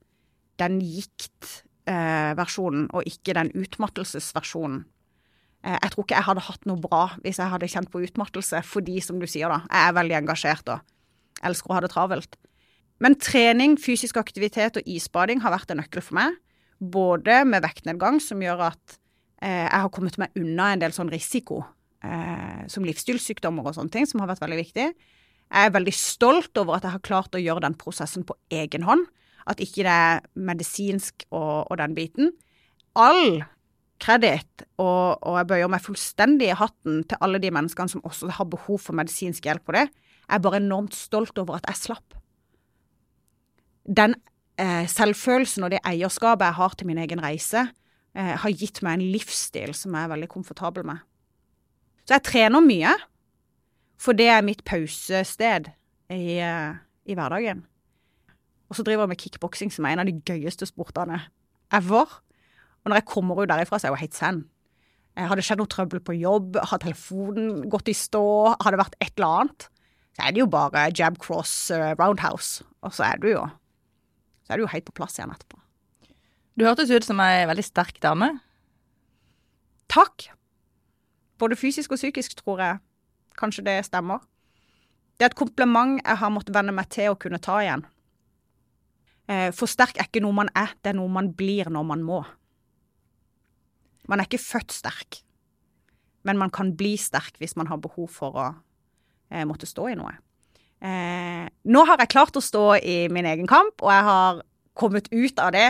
den 0.60 0.82
gikt-versjonen, 0.82 2.90
og 2.96 3.06
ikke 3.08 3.36
den 3.38 3.52
utmattelsesversjonen. 3.56 4.82
Eh, 5.68 5.76
jeg 5.76 5.94
tror 5.94 6.06
ikke 6.06 6.16
jeg 6.16 6.28
hadde 6.30 6.46
hatt 6.48 6.68
noe 6.70 6.80
bra 6.80 7.04
hvis 7.24 7.42
jeg 7.42 7.52
hadde 7.52 7.70
kjent 7.72 7.92
på 7.92 8.02
utmattelse, 8.06 8.62
fordi, 8.66 9.00
som 9.04 9.20
du 9.20 9.28
sier, 9.28 9.52
da, 9.52 9.64
jeg 9.68 9.90
er 9.90 9.98
veldig 9.98 10.20
engasjert 10.22 10.72
og 10.72 11.48
elsker 11.48 11.74
å 11.74 11.78
ha 11.78 11.84
det 11.84 11.92
travelt. 11.94 12.38
Men 13.04 13.18
trening, 13.22 13.76
fysisk 13.78 14.18
aktivitet 14.18 14.80
og 14.80 14.88
isbading 14.90 15.44
har 15.44 15.54
vært 15.54 15.74
en 15.74 15.82
nøkkel 15.84 16.02
for 16.02 16.18
meg. 16.18 16.38
Både 16.80 17.44
med 17.46 17.66
vektnedgang, 17.66 18.22
som 18.24 18.42
gjør 18.42 18.70
at 18.72 18.98
eh, 19.44 19.68
jeg 19.68 19.84
har 19.84 19.92
kommet 19.94 20.18
meg 20.22 20.40
unna 20.40 20.72
en 20.74 20.82
del 20.82 20.96
sånn 20.96 21.12
risiko, 21.14 21.62
eh, 22.06 22.64
som 22.72 22.88
livsstilssykdommer 22.88 23.68
og 23.68 23.78
sånne 23.78 23.94
ting, 23.94 24.10
som 24.10 24.24
har 24.24 24.32
vært 24.32 24.46
veldig 24.46 24.62
viktig. 24.64 24.88
Jeg 25.48 25.70
er 25.70 25.76
veldig 25.76 25.94
stolt 25.96 26.58
over 26.60 26.78
at 26.78 26.88
jeg 26.88 26.96
har 26.96 27.06
klart 27.06 27.38
å 27.38 27.42
gjøre 27.42 27.68
den 27.68 27.78
prosessen 27.80 28.26
på 28.28 28.36
egen 28.54 28.88
hånd. 28.88 29.06
At 29.48 29.62
ikke 29.64 29.86
det 29.86 29.94
er 29.94 30.26
medisinsk 30.36 31.28
og, 31.30 31.70
og 31.70 31.78
den 31.80 31.94
biten. 31.96 32.34
All 32.98 33.46
kreditt, 34.02 34.66
og, 34.78 35.18
og 35.22 35.40
jeg 35.40 35.50
bøyer 35.50 35.72
meg 35.72 35.84
fullstendig 35.86 36.52
i 36.52 36.58
hatten 36.58 37.02
til 37.10 37.20
alle 37.24 37.42
de 37.42 37.52
menneskene 37.54 37.92
som 37.92 38.06
også 38.08 38.30
har 38.38 38.50
behov 38.52 38.82
for 38.84 38.98
medisinsk 38.98 39.48
hjelp 39.48 39.66
på 39.68 39.76
det. 39.78 39.88
Jeg 40.28 40.38
er 40.38 40.44
bare 40.44 40.62
enormt 40.62 40.96
stolt 40.96 41.38
over 41.40 41.58
at 41.58 41.68
jeg 41.70 41.82
slapp. 41.82 42.18
Den 43.88 44.18
eh, 44.60 44.86
selvfølelsen 44.92 45.66
og 45.66 45.72
det 45.74 45.84
eierskapet 45.88 46.50
jeg 46.50 46.60
har 46.60 46.76
til 46.76 46.90
min 46.90 47.02
egen 47.04 47.24
reise, 47.24 47.68
eh, 48.18 48.34
har 48.44 48.58
gitt 48.60 48.84
meg 48.86 48.98
en 48.98 49.08
livsstil 49.14 49.74
som 49.78 49.96
jeg 49.96 50.08
er 50.08 50.14
veldig 50.14 50.30
komfortabel 50.34 50.86
med. 50.88 51.00
Så 52.08 52.18
jeg 52.18 52.28
trener 52.28 52.64
mye, 52.64 52.94
for 54.00 54.16
det 54.18 54.30
er 54.32 54.46
mitt 54.46 54.64
pausested 54.68 55.72
i, 56.14 56.38
eh, 56.44 56.78
i 57.08 57.16
hverdagen. 57.18 57.66
Og 58.68 58.76
så 58.76 58.84
driver 58.84 59.06
jeg 59.06 59.14
med 59.14 59.22
kickboksing, 59.24 59.72
som 59.72 59.86
er 59.86 59.96
en 59.96 60.04
av 60.04 60.10
de 60.10 60.22
gøyeste 60.28 60.68
sportene 60.68 61.22
ever. 61.74 62.20
Og 62.88 62.94
når 62.94 63.02
jeg 63.02 63.10
kommer 63.12 63.42
ut 63.44 63.50
derifra, 63.52 63.76
så 63.76 63.90
er 63.90 63.92
jeg 63.92 63.98
jo 63.98 64.04
helt 64.06 64.16
zen. 64.16 64.38
Eh, 65.18 65.28
Har 65.28 65.36
det 65.36 65.44
skjedd 65.44 65.60
noe 65.60 65.68
trøbbel 65.68 66.00
på 66.08 66.16
jobb, 66.16 66.56
har 66.72 66.80
telefonen 66.80 67.66
gått 67.68 67.92
i 67.92 67.96
stå, 67.98 68.22
har 68.64 68.72
det 68.72 68.80
vært 68.80 68.96
et 69.04 69.12
eller 69.18 69.42
annet, 69.42 69.66
så 70.16 70.24
er 70.24 70.32
det 70.32 70.40
jo 70.40 70.48
bare 70.56 70.86
jab 70.96 71.20
cross 71.20 71.56
eh, 71.76 71.92
roundhouse, 72.00 72.64
og 72.80 72.96
så 72.96 73.04
er 73.12 73.20
du 73.20 73.34
jo 73.34 73.44
så 74.48 74.54
er 74.56 74.62
du 74.62 74.64
jo 74.64 74.70
helt 74.72 74.86
på 74.88 74.94
plass 74.96 75.18
igjen 75.20 75.34
etterpå. 75.34 75.58
Du 76.56 76.64
hørtes 76.64 76.88
ut 76.88 77.04
som 77.04 77.20
ei 77.20 77.44
veldig 77.50 77.66
sterk 77.68 77.98
dame. 78.00 78.30
Takk. 79.92 80.30
Både 81.36 81.58
fysisk 81.60 81.92
og 81.92 82.00
psykisk, 82.00 82.38
tror 82.40 82.64
jeg. 82.64 82.80
Kanskje 83.36 83.66
det 83.68 83.76
stemmer. 83.90 84.24
Det 85.20 85.28
er 85.28 85.34
et 85.34 85.38
kompliment 85.44 86.00
jeg 86.00 86.22
har 86.22 86.32
måttet 86.32 86.56
venne 86.56 86.72
meg 86.72 86.88
til 86.96 87.12
å 87.12 87.20
kunne 87.20 87.42
ta 87.44 87.60
igjen. 87.60 87.84
Eh, 89.28 89.52
For 89.52 89.68
sterk 89.68 90.00
er 90.00 90.08
ikke 90.08 90.24
noe 90.24 90.40
man 90.40 90.54
er, 90.56 90.72
det 90.80 90.94
er 90.94 91.00
noe 91.02 91.12
man 91.12 91.34
blir 91.36 91.68
når 91.68 91.84
man 91.92 92.08
må. 92.08 92.22
Man 94.08 94.20
er 94.22 94.28
ikke 94.28 94.40
født 94.40 94.72
sterk, 94.72 95.20
men 96.24 96.40
man 96.40 96.52
kan 96.54 96.72
bli 96.80 96.96
sterk 97.00 97.36
hvis 97.42 97.58
man 97.60 97.68
har 97.68 97.82
behov 97.84 98.08
for 98.12 98.40
å 98.40 98.48
eh, 99.32 99.44
måtte 99.48 99.68
stå 99.68 99.90
i 99.92 99.98
noe. 100.00 100.14
Eh, 100.80 101.44
nå 101.68 101.84
har 101.90 102.00
jeg 102.00 102.14
klart 102.14 102.38
å 102.38 102.44
stå 102.44 102.66
i 102.80 102.98
min 103.12 103.28
egen 103.28 103.50
kamp, 103.50 103.82
og 103.84 103.92
jeg 103.92 104.08
har 104.08 104.42
kommet 104.78 105.10
ut 105.12 105.40
av 105.44 105.52
det 105.56 105.70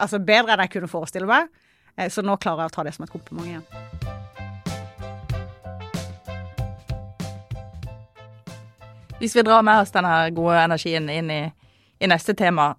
altså 0.00 0.20
bedre 0.24 0.54
enn 0.54 0.64
jeg 0.64 0.74
kunne 0.74 0.90
forestille 0.90 1.28
meg. 1.28 1.50
Eh, 1.96 2.10
så 2.10 2.24
nå 2.24 2.38
klarer 2.40 2.64
jeg 2.64 2.72
å 2.72 2.76
ta 2.78 2.86
det 2.86 2.94
som 2.96 3.06
et 3.06 3.12
kompliment 3.12 3.46
igjen. 3.46 3.66
Hvis 9.20 9.36
vi 9.36 9.44
drar 9.44 9.60
med 9.62 9.82
oss 9.82 9.92
denne 9.92 10.14
gode 10.32 10.62
energien 10.62 11.10
inn 11.12 11.28
i, 11.30 11.42
i 12.00 12.08
neste 12.08 12.32
tema, 12.34 12.72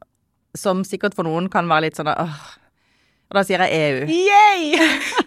som 0.57 0.81
sikkert 0.83 1.13
for 1.15 1.27
noen 1.27 1.51
kan 1.53 1.69
være 1.69 1.85
litt 1.85 1.99
sånn 1.99 2.09
åh, 2.09 2.39
Og 3.31 3.37
da 3.39 3.45
sier 3.47 3.63
jeg 3.63 3.79
EU. 3.79 3.99
Yay! 4.11 4.75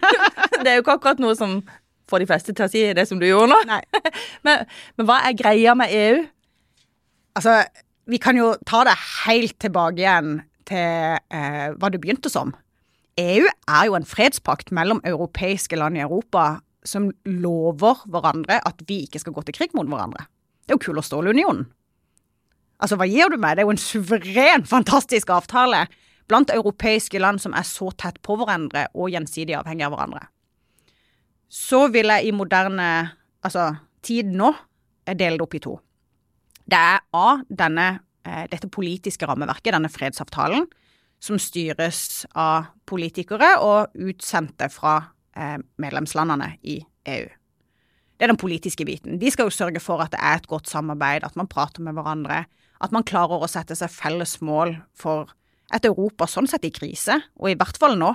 Det 0.61 0.69
er 0.69 0.77
jo 0.77 0.83
ikke 0.83 0.99
akkurat 0.99 1.21
noe 1.21 1.33
som 1.37 1.57
får 2.09 2.21
de 2.21 2.27
fleste 2.29 2.53
til 2.53 2.67
å 2.67 2.69
si 2.69 2.83
det 2.93 3.07
som 3.09 3.17
du 3.17 3.25
gjorde 3.25 3.49
nå. 3.49 3.79
Men, 4.45 4.67
men 4.93 5.07
hva 5.09 5.23
er 5.25 5.37
greia 5.37 5.73
med 5.77 5.89
EU? 5.89 6.19
Altså, 7.35 7.63
vi 8.05 8.19
kan 8.21 8.37
jo 8.37 8.51
ta 8.69 8.83
det 8.85 8.93
helt 9.25 9.57
tilbake 9.61 10.03
igjen 10.03 10.37
til 10.69 11.17
eh, 11.17 11.73
hva 11.73 11.89
det 11.89 11.99
begynte 12.03 12.29
som. 12.29 12.53
EU 13.17 13.47
er 13.47 13.89
jo 13.89 13.97
en 13.97 14.05
fredspakt 14.05 14.69
mellom 14.75 15.01
europeiske 15.07 15.79
land 15.79 15.97
i 15.97 16.03
Europa 16.05 16.59
som 16.85 17.09
lover 17.25 18.05
hverandre 18.05 18.61
at 18.69 18.85
vi 18.85 19.01
ikke 19.07 19.23
skal 19.23 19.33
gå 19.33 19.47
til 19.47 19.57
krig 19.57 19.73
mot 19.77 19.89
hverandre. 19.89 20.27
Det 20.65 20.75
er 20.75 20.77
jo 20.77 20.83
Kul- 20.85 21.01
og 21.01 21.07
stålunionen. 21.07 21.65
Altså, 22.77 22.99
hva 22.99 23.07
gir 23.09 23.33
du 23.33 23.39
meg? 23.41 23.55
Det 23.55 23.63
er 23.63 23.69
jo 23.69 23.73
en 23.73 23.81
suveren, 23.81 24.65
fantastisk 24.69 25.33
avtale 25.33 25.87
blant 26.27 26.51
europeiske 26.53 27.19
land 27.21 27.41
som 27.41 27.53
er 27.57 27.65
så 27.67 27.91
tett 27.97 28.21
på 28.25 28.37
hverandre 28.39 28.87
og 28.93 29.11
gjensidig 29.13 29.57
avhengig 29.57 29.85
av 29.87 29.93
hverandre. 29.95 30.23
Så 31.49 31.85
vil 31.93 32.09
jeg 32.11 32.27
i 32.27 32.35
moderne 32.35 32.87
altså, 33.45 33.75
tid 34.05 34.31
nå 34.33 34.51
dele 35.05 35.37
det 35.37 35.45
opp 35.45 35.55
i 35.55 35.61
to. 35.61 35.75
Det 36.65 36.79
er 36.79 37.03
A, 37.13 37.27
denne, 37.45 37.87
eh, 38.25 38.45
dette 38.49 38.69
politiske 38.73 39.27
rammeverket, 39.29 39.73
denne 39.75 39.91
fredsavtalen, 39.91 40.65
som 41.21 41.37
styres 41.39 42.25
av 42.33 42.71
politikere 42.89 43.55
og 43.61 43.93
utsendte 43.93 44.69
fra 44.73 44.97
eh, 45.37 45.57
medlemslandene 45.81 46.55
i 46.65 46.79
EU. 47.13 47.29
Det 48.15 48.23
er 48.23 48.31
den 48.31 48.39
politiske 48.39 48.85
biten. 48.87 49.19
De 49.19 49.31
skal 49.31 49.49
jo 49.49 49.53
sørge 49.53 49.81
for 49.83 50.01
at 50.01 50.13
det 50.13 50.21
er 50.23 50.39
et 50.39 50.49
godt 50.49 50.69
samarbeid, 50.71 51.25
at 51.27 51.35
man 51.35 51.49
prater 51.51 51.83
med 51.83 51.97
hverandre, 51.97 52.45
at 52.81 52.93
man 52.95 53.05
klarer 53.07 53.43
å 53.43 53.49
sette 53.49 53.75
seg 53.77 53.91
felles 53.91 54.39
mål 54.41 54.77
for 54.95 55.31
et 55.73 55.87
Europa 55.87 56.27
sånn 56.29 56.47
sett 56.49 56.65
i 56.67 56.73
krise, 56.73 57.17
og 57.39 57.49
i 57.51 57.57
hvert 57.57 57.79
fall 57.81 57.97
nå, 57.99 58.11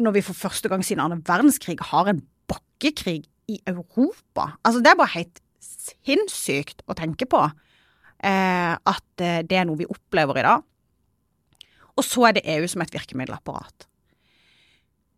når 0.00 0.16
vi 0.16 0.24
for 0.24 0.36
første 0.36 0.70
gang 0.72 0.84
siden 0.86 1.02
annen 1.04 1.24
verdenskrig 1.26 1.78
har 1.90 2.10
en 2.10 2.22
bakkekrig 2.50 3.22
i 3.50 3.58
Europa. 3.68 4.54
Altså, 4.64 4.82
det 4.82 4.92
er 4.92 5.00
bare 5.00 5.16
helt 5.16 5.42
sinnssykt 5.60 6.84
å 6.88 6.96
tenke 6.98 7.26
på 7.30 7.42
eh, 7.46 8.74
at 8.74 9.22
eh, 9.24 9.42
det 9.46 9.58
er 9.58 9.68
noe 9.68 9.80
vi 9.80 9.88
opplever 9.90 10.40
i 10.40 10.46
dag. 10.46 10.64
Og 11.98 12.06
så 12.06 12.28
er 12.28 12.38
det 12.38 12.46
EU 12.48 12.68
som 12.70 12.84
et 12.84 12.94
virkemiddelapparat. 12.94 13.86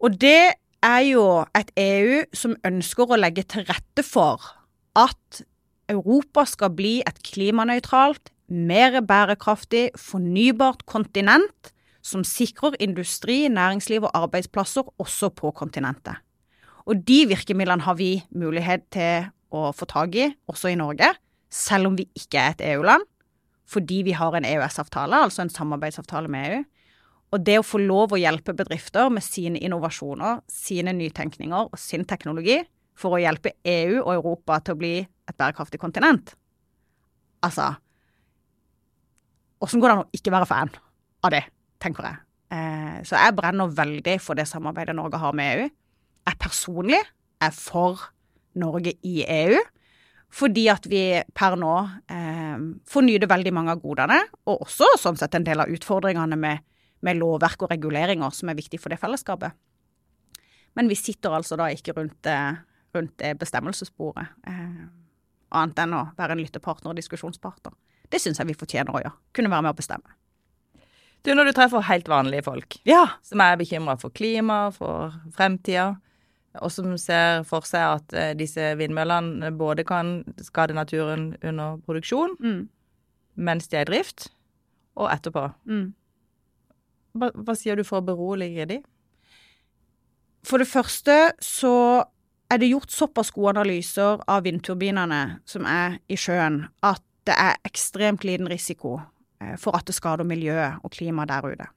Og 0.03 0.17
det 0.19 0.55
er 0.83 1.03
jo 1.07 1.25
et 1.55 1.71
EU 1.79 2.23
som 2.35 2.57
ønsker 2.67 3.13
å 3.13 3.21
legge 3.21 3.45
til 3.47 3.67
rette 3.69 4.03
for 4.07 4.43
at 4.99 5.43
Europa 5.93 6.45
skal 6.49 6.73
bli 6.75 6.97
et 7.07 7.21
klimanøytralt, 7.27 8.33
mer 8.53 9.01
bærekraftig, 9.01 9.91
fornybart 9.99 10.85
kontinent 10.87 11.73
som 12.03 12.25
sikrer 12.27 12.77
industri, 12.83 13.47
næringsliv 13.49 14.05
og 14.05 14.15
arbeidsplasser 14.25 14.89
også 15.01 15.31
på 15.39 15.53
kontinentet. 15.57 16.19
Og 16.87 16.99
de 17.07 17.23
virkemidlene 17.31 17.87
har 17.87 17.95
vi 17.99 18.17
mulighet 18.35 18.89
til 18.93 19.31
å 19.55 19.71
få 19.77 19.87
tak 19.87 20.17
i, 20.19 20.29
også 20.51 20.73
i 20.73 20.79
Norge, 20.79 21.13
selv 21.53 21.91
om 21.91 21.97
vi 21.99 22.09
ikke 22.19 22.41
er 22.41 22.55
et 22.55 22.65
EU-land, 22.73 23.05
fordi 23.69 24.03
vi 24.09 24.17
har 24.17 24.35
en 24.35 24.47
EØS-avtale, 24.49 25.23
altså 25.29 25.45
en 25.45 25.53
samarbeidsavtale 25.53 26.31
med 26.33 26.49
EU. 26.51 26.63
Og 27.33 27.45
det 27.47 27.57
å 27.61 27.65
få 27.65 27.81
lov 27.81 28.13
å 28.13 28.21
hjelpe 28.21 28.53
bedrifter 28.57 29.09
med 29.13 29.25
sine 29.25 29.61
innovasjoner, 29.63 30.43
sine 30.51 30.93
nytenkninger 30.97 31.71
og 31.71 31.81
sin 31.81 32.05
teknologi 32.05 32.59
for 32.99 33.17
å 33.17 33.23
hjelpe 33.23 33.55
EU 33.65 34.03
og 34.03 34.13
Europa 34.19 34.59
til 34.61 34.77
å 34.77 34.81
bli 34.83 34.95
et 35.01 35.39
bærekraftig 35.39 35.81
kontinent 35.81 36.35
Altså 37.43 37.73
Åssen 39.63 39.83
går 39.83 39.89
det 39.89 39.95
an 39.95 40.05
å 40.05 40.17
ikke 40.17 40.33
være 40.35 40.49
fan 40.51 40.73
av 41.23 41.35
det, 41.35 41.43
tenker 41.83 42.09
jeg. 42.09 42.23
Eh, 42.53 42.97
så 43.07 43.19
jeg 43.19 43.37
brenner 43.39 43.71
veldig 43.73 44.17
for 44.23 44.39
det 44.39 44.49
samarbeidet 44.51 44.97
Norge 44.99 45.21
har 45.23 45.37
med 45.39 45.53
EU. 45.55 45.69
Jeg 46.29 46.41
personlig 46.43 46.99
er 47.43 47.55
for 47.55 48.03
Norge 48.59 48.97
i 49.07 49.23
EU. 49.23 49.61
Fordi 50.33 50.65
at 50.73 50.87
vi 50.89 51.03
per 51.37 51.59
nå 51.61 51.73
eh, 52.09 52.63
får 52.89 53.05
nyte 53.05 53.29
veldig 53.29 53.53
mange 53.53 53.75
av 53.75 53.83
godene, 53.83 54.17
og 54.49 54.65
også 54.65 54.89
sånn 55.01 55.19
sett 55.21 55.37
en 55.37 55.45
del 55.45 55.61
av 55.61 55.73
utfordringene 55.73 56.39
med, 56.41 56.65
med 57.05 57.21
lovverk 57.21 57.67
og 57.67 57.75
reguleringer 57.75 58.33
som 58.33 58.49
er 58.49 58.57
viktig 58.57 58.81
for 58.81 58.93
det 58.93 59.01
fellesskapet. 59.03 59.53
Men 60.73 60.89
vi 60.89 60.97
sitter 60.97 61.37
altså 61.37 61.59
da 61.61 61.69
ikke 61.69 61.93
rundt, 61.99 62.31
rundt 62.97 63.15
det 63.21 63.35
bestemmelsesbordet, 63.43 64.25
eh, 64.49 64.83
annet 65.53 65.85
enn 65.85 65.99
å 65.99 66.07
være 66.17 66.33
en 66.33 66.41
lyttepartner 66.41 66.95
og 66.95 67.01
diskusjonspartner. 67.03 67.77
Det 68.13 68.21
syns 68.21 68.39
jeg 68.43 68.51
vi 68.51 68.57
fortjener 68.61 68.93
å 68.93 69.01
gjøre. 69.03 69.15
Kunne 69.37 69.51
være 69.53 69.65
med 69.67 69.73
å 69.75 69.79
bestemme. 69.79 70.17
Du, 71.25 71.31
når 71.39 71.49
du 71.49 71.53
treffer 71.57 71.85
helt 71.87 72.09
vanlige 72.11 72.43
folk 72.45 72.77
Ja. 72.89 73.05
som 73.23 73.41
er 73.41 73.57
bekymra 73.57 73.95
for 74.01 74.11
klima, 74.11 74.73
for 74.75 75.15
fremtida, 75.33 75.97
og 76.61 76.71
som 76.75 76.91
ser 77.01 77.45
for 77.49 77.65
seg 77.65 77.81
at 77.97 78.13
eh, 78.19 78.33
disse 78.37 78.73
vindmøllene 78.77 79.53
både 79.57 79.85
kan 79.89 80.25
skade 80.43 80.75
naturen 80.77 81.31
under 81.43 81.79
produksjon 81.87 82.37
Mm. 82.43 82.69
mens 83.37 83.69
de 83.69 83.77
er 83.79 83.87
i 83.87 83.91
drift, 83.93 84.29
og 84.97 85.09
etterpå. 85.15 85.47
Mm. 85.67 85.95
Hva, 87.17 87.31
hva 87.33 87.55
sier 87.57 87.77
du 87.77 87.85
for 87.85 88.03
å 88.03 88.05
berolige 88.05 88.67
de? 88.69 88.83
For 90.45 90.59
det 90.59 90.67
første 90.69 91.15
så 91.41 92.05
er 92.51 92.59
det 92.61 92.69
gjort 92.73 92.91
såpass 92.93 93.31
gode 93.33 93.55
analyser 93.57 94.21
av 94.29 94.43
vindturbinene 94.45 95.39
som 95.49 95.65
er 95.65 95.99
i 96.11 96.17
sjøen, 96.21 96.67
at 96.83 97.01
det 97.29 97.35
er 97.39 97.59
ekstremt 97.69 98.25
liten 98.27 98.49
risiko 98.51 98.99
eh, 99.43 99.57
for 99.61 99.77
at 99.79 99.87
det 99.87 99.97
skader 99.97 100.27
miljøet 100.29 100.83
og 100.83 100.93
klimaet 100.95 101.31
der 101.31 101.49
ute. 101.53 101.69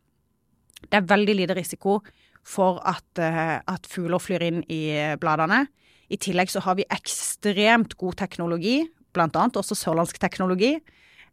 Det 0.85 0.99
er 0.99 1.09
veldig 1.09 1.35
lite 1.41 1.57
risiko 1.57 1.99
for 2.45 2.81
at, 2.85 3.07
eh, 3.21 3.57
at 3.61 3.89
fugler 3.89 4.21
flyr 4.21 4.45
inn 4.45 4.63
i 4.69 4.81
bladene. 5.21 5.65
I 6.09 6.17
tillegg 6.21 6.51
så 6.53 6.61
har 6.61 6.77
vi 6.77 6.85
ekstremt 6.93 7.97
god 7.97 8.19
teknologi, 8.21 8.83
annet 9.15 9.57
også 9.57 9.77
sørlandsk 9.79 10.19
teknologi, 10.19 10.75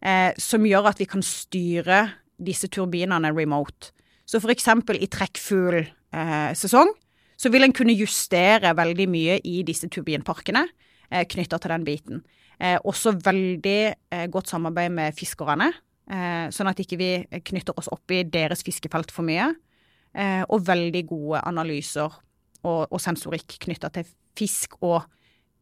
eh, 0.03 0.33
som 0.39 0.65
gjør 0.65 0.93
at 0.93 0.99
vi 0.99 1.07
kan 1.11 1.23
styre 1.23 2.13
disse 2.39 2.69
turbinene 2.69 3.33
remote. 3.35 3.91
Så 4.25 4.39
eksempel 4.51 4.97
i 5.03 5.09
trekkfuglsesong 5.11 6.93
så 7.37 7.51
vil 7.51 7.67
en 7.67 7.75
kunne 7.75 7.97
justere 7.99 8.75
veldig 8.77 9.09
mye 9.11 9.41
i 9.45 9.63
disse 9.67 9.89
turbinparkene 9.91 10.67
eh, 11.11 11.27
knytta 11.27 11.59
til 11.59 11.75
den 11.75 11.85
biten. 11.85 12.23
Eh, 12.61 12.79
også 12.85 13.15
veldig 13.25 13.81
eh, 14.13 14.27
godt 14.33 14.53
samarbeid 14.53 14.93
med 14.95 15.17
fiskerne, 15.17 15.71
eh, 16.11 16.47
sånn 16.55 16.71
at 16.71 16.81
ikke 16.83 16.99
vi 17.01 17.11
knytter 17.51 17.79
oss 17.79 17.91
opp 17.93 18.13
i 18.15 18.23
deres 18.29 18.65
fiskefelt 18.67 19.13
for 19.15 19.27
mye. 19.27 19.53
Eh, 20.13 20.43
og 20.49 20.67
veldig 20.67 21.07
gode 21.09 21.41
analyser 21.49 22.13
og, 22.63 22.83
og 22.93 23.01
sensorikk 23.01 23.57
knytta 23.65 23.89
til 23.95 24.07
fisk, 24.37 24.77
og 24.85 25.07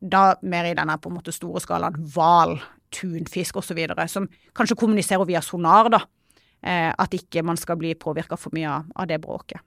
da 0.01 0.35
mer 0.43 0.71
i 0.71 0.75
denne 0.75 0.97
på 0.99 1.11
en 1.11 1.19
måte 1.19 1.35
store 1.35 1.63
skalaen 1.63 1.99
hval, 2.15 2.57
tunfisk 2.91 3.61
osv., 3.61 3.79
som 4.11 4.27
kanskje 4.57 4.79
kommuniserer 4.81 5.29
via 5.29 5.43
sonar, 5.45 5.91
da. 5.93 6.03
Eh, 6.61 6.91
at 6.91 7.15
ikke 7.17 7.45
man 7.47 7.57
skal 7.57 7.79
bli 7.81 7.95
påvirka 7.97 8.37
for 8.37 8.53
mye 8.53 8.69
av, 8.69 8.89
av 8.97 9.07
det 9.09 9.21
bråket. 9.23 9.63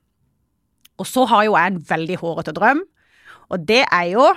Og 1.01 1.07
så 1.09 1.23
har 1.31 1.47
jo 1.47 1.55
jeg 1.57 1.71
en 1.71 1.79
veldig 1.89 2.17
hårete 2.21 2.53
drøm, 2.53 2.83
og 3.49 3.63
det 3.67 3.81
er 3.87 4.09
jo 4.11 4.27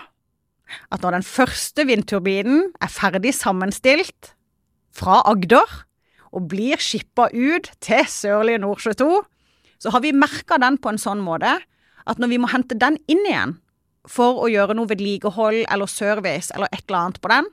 at 0.90 1.02
når 1.02 1.18
den 1.18 1.26
første 1.26 1.86
vindturbinen 1.88 2.70
er 2.82 2.92
ferdig 2.92 3.34
sammenstilt 3.36 4.32
fra 4.96 5.20
Agder 5.28 5.82
og 6.34 6.48
blir 6.50 6.80
skippa 6.82 7.28
ut 7.32 7.70
til 7.84 8.08
Sørlige 8.10 8.60
Nordsjø 8.62 8.96
2, 8.98 9.10
så 9.82 9.92
har 9.92 10.02
vi 10.04 10.16
merka 10.16 10.58
den 10.60 10.78
på 10.80 10.92
en 10.92 11.00
sånn 11.00 11.22
måte 11.24 11.52
at 12.06 12.20
når 12.22 12.32
vi 12.32 12.40
må 12.40 12.50
hente 12.50 12.78
den 12.78 12.98
inn 13.10 13.24
igjen 13.26 13.56
for 14.06 14.42
å 14.44 14.50
gjøre 14.50 14.76
noe 14.78 14.88
vedlikehold 14.90 15.64
eller 15.64 15.90
service 15.90 16.52
eller 16.54 16.70
et 16.70 16.84
eller 16.86 17.00
annet 17.00 17.22
på 17.22 17.32
den, 17.32 17.48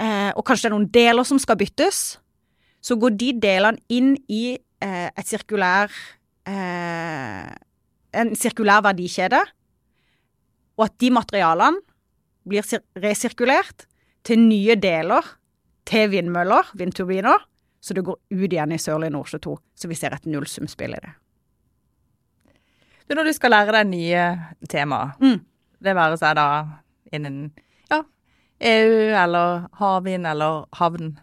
eh, 0.00 0.30
og 0.32 0.44
kanskje 0.46 0.66
det 0.66 0.70
er 0.70 0.76
noen 0.76 0.92
deler 0.92 1.28
som 1.28 1.40
skal 1.42 1.58
byttes, 1.60 2.04
så 2.80 2.96
går 2.96 3.16
de 3.18 3.32
delene 3.42 3.82
inn 3.92 4.14
i 4.32 4.56
eh, 4.56 5.08
et 5.10 5.28
sirkulær 5.28 5.92
eh, 6.48 7.50
en 8.16 8.32
sirkulær 8.38 8.84
verdikjede, 8.86 9.42
og 10.76 10.88
at 10.88 10.96
de 11.00 11.12
materialene 11.12 11.82
blir 12.48 12.66
resirkulert 13.02 13.86
til 14.26 14.40
nye 14.42 14.76
deler 14.78 15.26
til 15.86 16.10
vindmøller, 16.10 16.72
vindturbiner, 16.74 17.44
så 17.80 17.94
det 17.94 18.02
går 18.06 18.16
ut 18.18 18.50
igjen 18.50 18.72
i 18.74 18.78
Sørlige 18.82 19.14
Nordsjø 19.14 19.38
2, 19.44 19.54
så 19.78 19.88
vi 19.90 19.94
ser 19.98 20.16
et 20.16 20.26
nullsumspill 20.26 20.96
i 20.96 21.02
det. 21.04 21.12
Du, 23.06 23.14
når 23.14 23.28
du 23.28 23.32
skal 23.36 23.54
lære 23.54 23.74
deg 23.76 23.86
nye 23.92 24.24
temaer, 24.68 25.14
Mm. 25.20 25.40
det 25.82 25.94
være 25.94 26.18
seg 26.18 26.34
da 26.34 26.46
innen 27.12 27.52
ja, 27.90 28.02
EU 28.60 29.14
eller 29.14 29.68
havvind 29.78 30.26
eller 30.26 30.66
havn, 30.74 31.18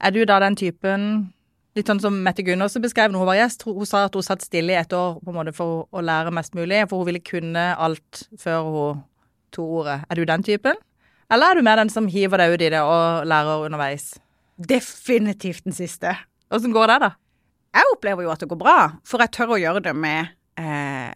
er 0.00 0.10
du 0.10 0.24
da 0.24 0.40
den 0.40 0.56
typen 0.56 1.32
Litt 1.76 1.86
sånn 1.86 2.00
som 2.02 2.16
Mette 2.24 2.42
Gundersen 2.42 2.82
beskrev 2.82 3.12
når 3.12 3.20
hun 3.20 3.28
var 3.28 3.36
gjest. 3.38 3.62
Hun 3.62 3.86
sa 3.86 4.00
at 4.08 4.14
hun 4.16 4.24
satt 4.24 4.42
stille 4.42 4.72
i 4.72 4.78
et 4.80 4.90
år 4.96 5.20
på 5.22 5.30
en 5.30 5.36
måte 5.36 5.52
for 5.54 5.84
å 5.94 6.00
lære 6.02 6.32
mest 6.34 6.56
mulig, 6.58 6.80
for 6.88 6.98
hun 6.98 7.06
ville 7.06 7.20
kunne 7.22 7.76
alt 7.78 8.24
før 8.40 8.64
hun 8.66 9.04
tok 9.54 9.82
ordet. 9.82 10.00
Er 10.08 10.18
du 10.18 10.24
den 10.28 10.44
typen? 10.46 10.78
Eller 11.28 11.50
er 11.50 11.58
du 11.58 11.66
mer 11.66 11.80
den 11.80 11.92
som 11.92 12.08
hiver 12.08 12.40
deg 12.40 12.54
ut 12.54 12.64
i 12.64 12.72
det 12.72 12.80
og 12.80 13.26
lærer 13.28 13.66
underveis? 13.68 14.14
Definitivt 14.58 15.66
den 15.66 15.76
siste. 15.76 16.14
Åssen 16.50 16.72
går 16.72 16.88
det, 16.90 17.00
da? 17.04 17.10
Jeg 17.76 17.92
opplever 17.92 18.24
jo 18.24 18.32
at 18.32 18.40
det 18.40 18.48
går 18.48 18.60
bra, 18.60 18.78
for 19.06 19.20
jeg 19.22 19.34
tør 19.36 19.54
å 19.54 19.60
gjøre 19.60 19.82
det 19.84 19.92
med 19.94 20.32
eh, 20.58 21.12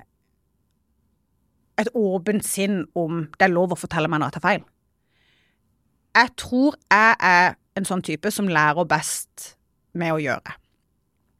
et 1.80 1.90
åpent 1.96 2.44
sinn 2.44 2.84
om 2.98 3.24
det 3.38 3.48
er 3.48 3.54
lov 3.54 3.72
å 3.72 3.80
fortelle 3.80 4.10
meg 4.10 4.20
når 4.20 4.30
jeg 4.30 4.36
tar 4.36 4.46
feil. 4.46 4.64
Jeg 6.12 6.34
tror 6.36 6.76
jeg 6.92 7.16
er 7.24 7.54
en 7.80 7.88
sånn 7.88 8.04
type 8.04 8.30
som 8.34 8.50
lærer 8.52 8.88
best 8.88 9.54
med 9.96 10.12
å 10.12 10.20
gjøre. 10.20 10.58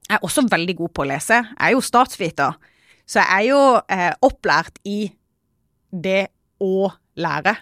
Jeg 0.08 0.16
er 0.16 0.26
også 0.26 0.46
veldig 0.48 0.76
god 0.80 0.92
på 0.96 1.04
å 1.04 1.08
lese. 1.12 1.38
Jeg 1.44 1.66
er 1.68 1.74
jo 1.76 1.84
statsviter, 1.84 2.56
så 3.04 3.20
jeg 3.20 3.28
er 3.36 3.46
jo 3.50 3.60
eh, 3.92 4.10
opplært 4.24 4.80
i 4.88 5.12
det 5.92 6.31
å 6.62 6.88
lære. 7.18 7.56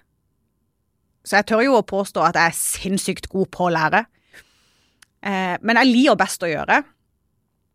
Så 1.25 1.41
jeg 1.41 1.49
tør 1.51 1.65
jo 1.65 1.77
å 1.79 1.87
påstå 1.87 2.23
at 2.25 2.39
jeg 2.39 2.53
er 2.53 2.57
sinnssykt 2.57 3.29
god 3.33 3.51
på 3.53 3.67
å 3.69 3.75
lære. 3.75 4.05
Eh, 5.21 5.57
men 5.61 5.81
jeg 5.81 5.91
liker 5.91 6.21
best 6.21 6.45
å 6.45 6.51
gjøre. 6.51 6.83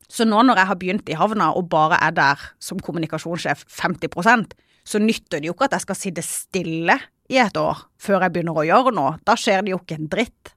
Så 0.10 0.26
nå 0.28 0.42
når 0.46 0.62
jeg 0.62 0.70
har 0.70 0.80
begynt 0.82 1.10
i 1.10 1.18
havna 1.18 1.52
og 1.58 1.70
bare 1.72 1.98
er 2.06 2.14
der 2.16 2.42
som 2.62 2.82
kommunikasjonssjef 2.82 3.66
50% 3.74 4.54
så 4.86 5.02
nytter 5.02 5.42
det 5.42 5.50
jo 5.50 5.56
ikke 5.56 5.68
at 5.68 5.80
jeg 5.80 5.86
skal 5.88 5.98
sitte 5.98 6.24
stille 6.26 6.96
i 7.34 7.40
et 7.42 7.58
år 7.58 7.88
før 8.02 8.22
jeg 8.22 8.36
begynner 8.36 8.58
å 8.62 8.66
gjøre 8.68 8.94
noe. 8.94 9.16
Da 9.26 9.34
skjer 9.40 9.66
det 9.66 9.74
jo 9.74 9.82
ikke 9.82 9.98
en 9.98 10.10
dritt. 10.12 10.52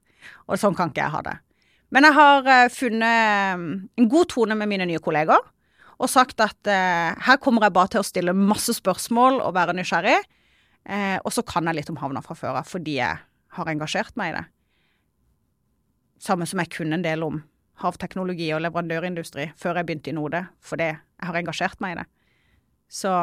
Og 0.49 0.59
sånn 0.61 0.77
kan 0.77 0.91
ikke 0.91 1.01
jeg 1.01 1.15
ha 1.15 1.21
det. 1.25 1.37
Men 1.89 2.05
jeg 2.05 2.17
har 2.19 2.49
eh, 2.53 2.67
funnet 2.73 3.57
mm, 3.57 3.71
en 3.97 4.09
god 4.11 4.29
tone 4.29 4.57
med 4.57 4.69
mine 4.69 4.85
nye 4.89 5.01
kolleger. 5.01 5.41
Og 5.99 6.11
sagt 6.11 6.41
at 6.45 6.69
eh, 6.69 7.17
her 7.25 7.39
kommer 7.41 7.65
jeg 7.65 7.75
bare 7.75 7.93
til 7.95 8.03
å 8.03 8.07
stille 8.07 8.37
masse 8.37 8.75
spørsmål 8.77 9.41
og 9.41 9.55
være 9.57 9.75
nysgjerrig. 9.79 10.19
Eh, 10.89 11.17
og 11.21 11.33
så 11.33 11.43
kan 11.45 11.69
jeg 11.69 11.77
litt 11.79 11.91
om 11.91 11.99
havna 12.01 12.23
fra 12.25 12.37
før 12.37 12.61
av, 12.61 12.69
fordi 12.69 12.97
jeg 12.97 13.19
har 13.55 13.69
engasjert 13.69 14.15
meg 14.19 14.31
i 14.31 14.37
det. 14.39 14.45
Samme 16.19 16.47
som 16.49 16.61
jeg 16.61 16.71
kunne 16.73 16.97
en 16.97 17.05
del 17.05 17.23
om 17.25 17.43
havteknologi 17.79 18.49
og 18.55 18.63
leverandørindustri 18.65 19.51
før 19.59 19.79
jeg 19.79 19.87
begynte 19.87 20.11
i 20.11 20.15
Node, 20.17 20.41
fordi 20.65 20.89
jeg 20.89 21.29
har 21.29 21.37
engasjert 21.39 21.79
meg 21.83 21.95
i 21.95 22.01
det. 22.01 22.09
Så 22.89 23.13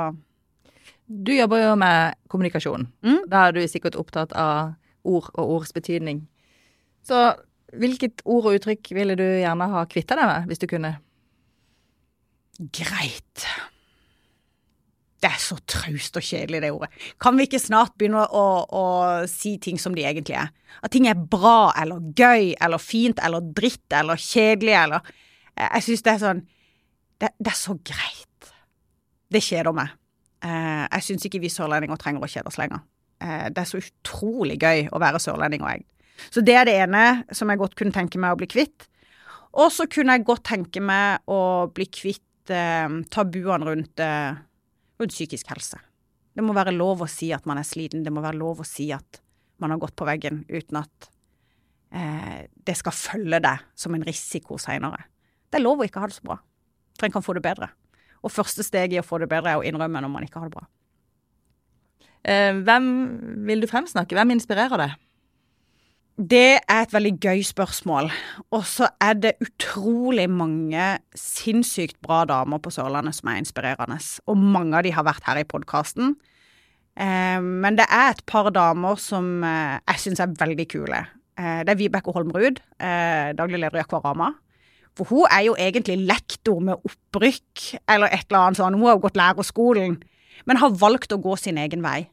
Du 1.07 1.31
jobber 1.31 1.61
jo 1.63 1.75
med 1.79 2.15
kommunikasjon. 2.29 2.89
Mm. 3.07 3.29
Da 3.31 3.47
er 3.47 3.53
du 3.55 3.61
sikkert 3.71 3.95
opptatt 3.99 4.33
av 4.35 4.75
ord 5.07 5.29
og 5.35 5.51
ords 5.59 5.71
betydning. 5.73 6.25
Så 7.07 7.37
hvilket 7.75 8.23
ord 8.25 8.49
og 8.51 8.59
uttrykk 8.59 8.91
ville 8.95 9.15
du 9.15 9.23
gjerne 9.23 9.69
ha 9.71 9.85
kvitta 9.87 10.19
deg 10.19 10.27
med, 10.27 10.49
hvis 10.51 10.63
du 10.63 10.67
kunne? 10.71 10.97
greit. 12.73 13.47
Det 15.23 15.31
er 15.31 15.39
så 15.41 15.57
traust 15.65 16.19
og 16.19 16.25
kjedelig, 16.25 16.61
det 16.61 16.73
ordet. 16.75 16.91
Kan 17.23 17.39
vi 17.39 17.47
ikke 17.49 17.61
snart 17.63 17.95
begynne 17.97 18.27
å, 18.27 18.47
å, 18.69 18.83
si 19.31 19.55
ting 19.63 19.81
som 19.81 19.95
de 19.97 20.05
egentlig 20.05 20.37
er? 20.37 20.51
At 20.85 20.93
ting 20.93 21.09
er 21.09 21.17
bra 21.17 21.73
eller 21.81 22.03
gøy 22.17 22.53
eller 22.61 22.83
fint 22.83 23.23
eller 23.25 23.45
dritt 23.57 23.97
eller 23.97 24.21
kjedelig 24.21 24.75
eller 24.77 25.15
Jeg 25.57 25.87
syns 25.87 26.05
det 26.05 26.13
er 26.13 26.21
sånn 26.21 26.43
det, 27.17 27.31
det, 27.41 27.49
er 27.49 27.57
så 27.57 27.73
greit. 27.81 28.51
Det 29.33 29.41
kjeder 29.41 29.73
meg. 29.73 29.95
Eh, 30.45 30.85
jeg 30.85 31.07
syns 31.07 31.25
ikke 31.25 31.41
vi 31.41 31.49
sørlendinger 31.53 31.97
trenger 32.01 32.27
å 32.27 32.29
kjede 32.29 32.53
oss 32.53 32.59
lenger. 32.61 32.83
Eh, 33.25 33.47
det 33.49 33.63
er 33.63 33.71
så 33.71 33.81
utrolig 33.81 34.59
gøy 34.61 34.91
å 34.93 35.01
være 35.01 35.23
sørlending 35.23 35.65
og 35.65 35.73
jeg. 35.73 35.87
Så 36.33 36.43
det 36.45 36.57
er 36.61 36.69
det 36.69 36.77
ene 36.85 37.07
som 37.35 37.49
jeg 37.49 37.61
godt 37.61 37.77
kunne 37.79 37.95
tenke 37.95 38.21
meg 38.21 38.35
å 38.35 38.41
bli 38.41 38.49
kvitt. 38.51 38.89
Og 39.57 39.73
så 39.73 39.87
kunne 39.89 40.17
jeg 40.17 40.27
godt 40.29 40.45
tenke 40.51 40.83
meg 40.85 41.25
å 41.33 41.69
bli 41.73 41.89
kvitt 41.89 42.53
eh, 42.53 42.99
tabuene 43.13 43.71
rundt, 43.71 44.05
eh, 44.05 44.37
rundt 45.01 45.15
psykisk 45.15 45.51
helse. 45.53 45.79
Det 46.37 46.45
må 46.45 46.55
være 46.57 46.75
lov 46.77 47.05
å 47.05 47.11
si 47.11 47.31
at 47.33 47.47
man 47.49 47.61
er 47.61 47.67
sliten, 47.67 48.05
det 48.05 48.13
må 48.13 48.25
være 48.25 48.39
lov 48.41 48.61
å 48.61 48.69
si 48.69 48.91
at 48.93 49.21
man 49.63 49.73
har 49.73 49.81
gått 49.81 49.97
på 49.97 50.09
veggen 50.09 50.43
uten 50.51 50.83
at 50.83 51.09
eh, 51.97 52.45
det 52.53 52.77
skal 52.77 52.97
følge 52.97 53.41
deg 53.45 53.65
som 53.79 53.97
en 53.97 54.05
risiko 54.05 54.61
seinere. 54.61 55.07
Det 55.49 55.61
er 55.61 55.65
lov 55.65 55.81
å 55.81 55.89
ikke 55.89 56.03
ha 56.03 56.11
det 56.11 56.19
så 56.19 56.27
bra, 56.27 56.37
for 56.99 57.09
en 57.09 57.15
kan 57.15 57.25
få 57.25 57.37
det 57.39 57.45
bedre. 57.47 57.71
Og 58.25 58.33
første 58.33 58.65
steg 58.67 58.93
i 58.93 59.01
å 59.01 59.07
få 59.07 59.21
det 59.23 59.31
bedre 59.31 59.55
er 59.55 59.61
å 59.61 59.65
innrømme 59.65 60.03
når 60.03 60.13
man 60.13 60.27
ikke 60.27 60.43
har 60.43 60.51
det 60.51 60.59
bra. 60.59 60.67
Eh, 62.27 62.53
hvem 62.67 62.87
vil 63.47 63.63
du 63.63 63.71
fremsnakke? 63.71 64.17
Hvem 64.19 64.35
inspirerer 64.35 64.83
deg? 64.83 64.97
Det 66.17 66.63
er 66.65 66.79
et 66.81 66.93
veldig 66.95 67.19
gøy 67.21 67.43
spørsmål. 67.45 68.07
Og 68.57 68.63
så 68.65 68.89
er 69.05 69.19
det 69.21 69.35
utrolig 69.45 70.25
mange 70.33 70.85
sinnssykt 71.13 71.99
bra 72.01 72.23
damer 72.25 72.57
på 72.65 72.73
Sørlandet 72.73 73.19
som 73.19 73.29
er 73.29 73.43
inspirerende. 73.43 73.99
Og 74.25 74.39
mange 74.41 74.79
av 74.79 74.87
de 74.87 74.95
har 74.97 75.05
vært 75.05 75.29
her 75.29 75.43
i 75.43 75.45
podkasten. 75.45 76.15
Eh, 76.97 77.37
men 77.45 77.77
det 77.77 77.85
er 77.93 78.15
et 78.15 78.25
par 78.25 78.49
damer 78.49 78.97
som 78.97 79.45
eh, 79.45 79.77
jeg 79.93 80.03
syns 80.07 80.25
er 80.25 80.33
veldig 80.41 80.67
kule. 80.73 81.03
Eh, 81.37 81.61
det 81.69 81.75
er 81.75 81.81
Vibeke 81.83 82.17
Holmrud, 82.17 82.63
eh, 82.81 83.37
daglig 83.37 83.61
leder 83.61 83.83
i 83.83 83.85
Akvarama. 83.85 84.33
For 84.97 85.13
hun 85.13 85.29
er 85.29 85.45
jo 85.51 85.59
egentlig 85.61 85.99
lektor 86.09 86.65
med 86.65 86.81
opprykk 86.81 87.77
eller 87.93 88.09
et 88.09 88.25
eller 88.31 88.41
annet 88.41 88.63
sånn. 88.63 88.81
Hun 88.81 88.89
har 88.89 88.97
jo 88.97 89.05
gått 89.05 89.21
lærerskolen, 89.21 90.01
men 90.49 90.65
har 90.65 90.81
valgt 90.81 91.13
å 91.13 91.21
gå 91.21 91.37
sin 91.37 91.61
egen 91.61 91.85
vei. 91.85 92.07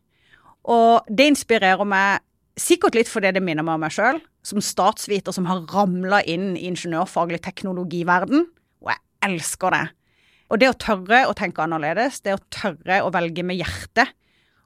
Og 0.68 1.08
det 1.08 1.32
inspirerer 1.32 1.88
meg 1.88 2.20
Sikkert 2.60 2.94
litt 2.94 3.10
fordi 3.10 3.32
det 3.34 3.42
minner 3.42 3.66
meg 3.66 3.80
om 3.80 3.82
meg 3.82 3.94
sjøl, 3.96 4.20
som 4.46 4.62
statsviter 4.62 5.34
som 5.34 5.48
har 5.50 5.63
ramla 5.72 6.20
inn 6.30 6.52
i 6.54 6.68
ingeniørfaglig 6.70 7.39
teknologiverden. 7.46 8.46
Og 8.84 8.92
jeg 8.92 9.02
elsker 9.26 9.74
det. 9.74 9.86
Og 10.54 10.60
det 10.62 10.70
å 10.70 10.78
tørre 10.78 11.24
å 11.26 11.34
tenke 11.34 11.63
annerledes, 11.63 12.20
det 12.22 12.36
å 12.36 12.44
tørre 12.54 13.00
å 13.02 13.10
velge 13.16 13.42
med 13.48 13.58
hjertet 13.58 14.12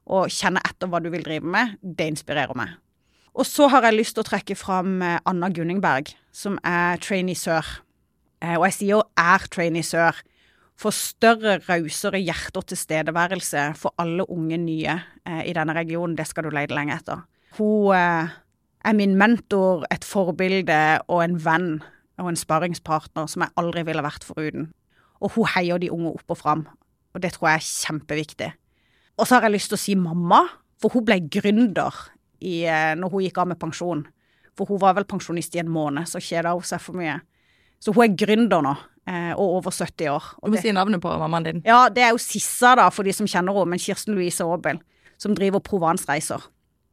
og 0.08 0.28
kjenne 0.32 0.60
etter 0.68 0.90
hva 0.90 1.00
du 1.00 1.08
vil 1.12 1.24
drive 1.24 1.48
med, 1.48 1.78
det 1.80 2.10
inspirerer 2.12 2.56
meg. 2.58 2.74
Og 3.38 3.46
så 3.48 3.68
har 3.72 3.86
jeg 3.86 3.96
lyst 3.96 4.16
til 4.16 4.24
å 4.24 4.28
trekke 4.28 4.56
fram 4.58 4.98
Anna 5.00 5.48
Gunningberg, 5.54 6.10
som 6.34 6.58
er 6.66 7.00
trainee 7.00 7.38
sør. 7.38 7.64
Og 8.42 8.64
jeg 8.66 8.76
sier 8.82 9.04
er 9.20 9.48
trainee 9.52 9.86
sør 9.86 10.18
for 10.78 10.94
større, 10.94 11.56
rausere 11.68 12.20
hjerte 12.20 12.60
og 12.60 12.68
tilstedeværelse 12.70 13.64
for 13.78 13.96
alle 13.98 14.26
unge 14.28 14.58
nye 14.60 15.00
i 15.24 15.54
denne 15.56 15.76
regionen. 15.76 16.18
Det 16.18 16.28
skal 16.28 16.48
du 16.48 16.52
lete 16.52 16.76
lenge 16.76 16.98
etter. 16.98 17.24
Hun 17.58 17.94
eh, 17.94 18.34
er 18.84 18.94
min 18.96 19.16
mentor, 19.18 19.84
et 19.90 20.06
forbilde 20.06 20.80
og 21.08 21.22
en 21.24 21.38
venn 21.42 21.70
og 22.18 22.30
en 22.30 22.38
sparringspartner 22.38 23.28
som 23.30 23.44
jeg 23.44 23.54
aldri 23.60 23.84
ville 23.86 24.04
vært 24.04 24.26
foruten. 24.26 24.70
Og 25.22 25.34
hun 25.34 25.48
heier 25.54 25.80
de 25.82 25.90
unge 25.94 26.12
opp 26.14 26.34
og 26.34 26.38
fram, 26.38 26.64
og 27.14 27.22
det 27.22 27.32
tror 27.34 27.50
jeg 27.50 27.60
er 27.60 27.68
kjempeviktig. 27.68 28.50
Og 29.18 29.26
så 29.26 29.36
har 29.36 29.48
jeg 29.48 29.56
lyst 29.56 29.72
til 29.72 29.78
å 29.78 29.82
si 29.82 29.96
mamma, 29.98 30.44
for 30.78 30.94
hun 30.94 31.06
ble 31.06 31.18
gründer 31.26 31.94
i, 32.38 32.62
eh, 32.70 32.94
når 32.94 33.10
hun 33.10 33.24
gikk 33.24 33.40
av 33.42 33.50
med 33.50 33.58
pensjon. 33.58 34.04
For 34.58 34.70
hun 34.70 34.78
var 34.82 34.94
vel 34.94 35.08
pensjonist 35.10 35.56
i 35.56 35.62
en 35.62 35.70
måned, 35.70 36.06
så 36.06 36.22
kjeda 36.22 36.54
hun 36.54 36.66
seg 36.66 36.82
for 36.82 36.98
mye. 36.98 37.16
Så 37.82 37.94
hun 37.94 38.06
er 38.06 38.14
gründer 38.18 38.62
nå, 38.62 38.76
eh, 39.10 39.32
og 39.34 39.58
over 39.58 39.74
70 39.74 40.06
år. 40.12 40.28
Og 40.38 40.50
du 40.50 40.54
må 40.54 40.62
si 40.62 40.74
navnet 40.74 41.02
på 41.02 41.10
mammaen 41.18 41.46
din. 41.46 41.62
Ja, 41.66 41.88
det 41.88 42.04
er 42.06 42.14
jo 42.14 42.22
Sissa, 42.22 42.76
da, 42.78 42.88
for 42.94 43.02
de 43.02 43.14
som 43.14 43.26
kjenner 43.26 43.54
henne, 43.54 43.74
men 43.74 43.82
Kirsten 43.82 44.14
Louise 44.14 44.46
Aabel, 44.46 44.78
som 45.18 45.34
driver 45.34 45.58
Provence-reiser 45.58 46.46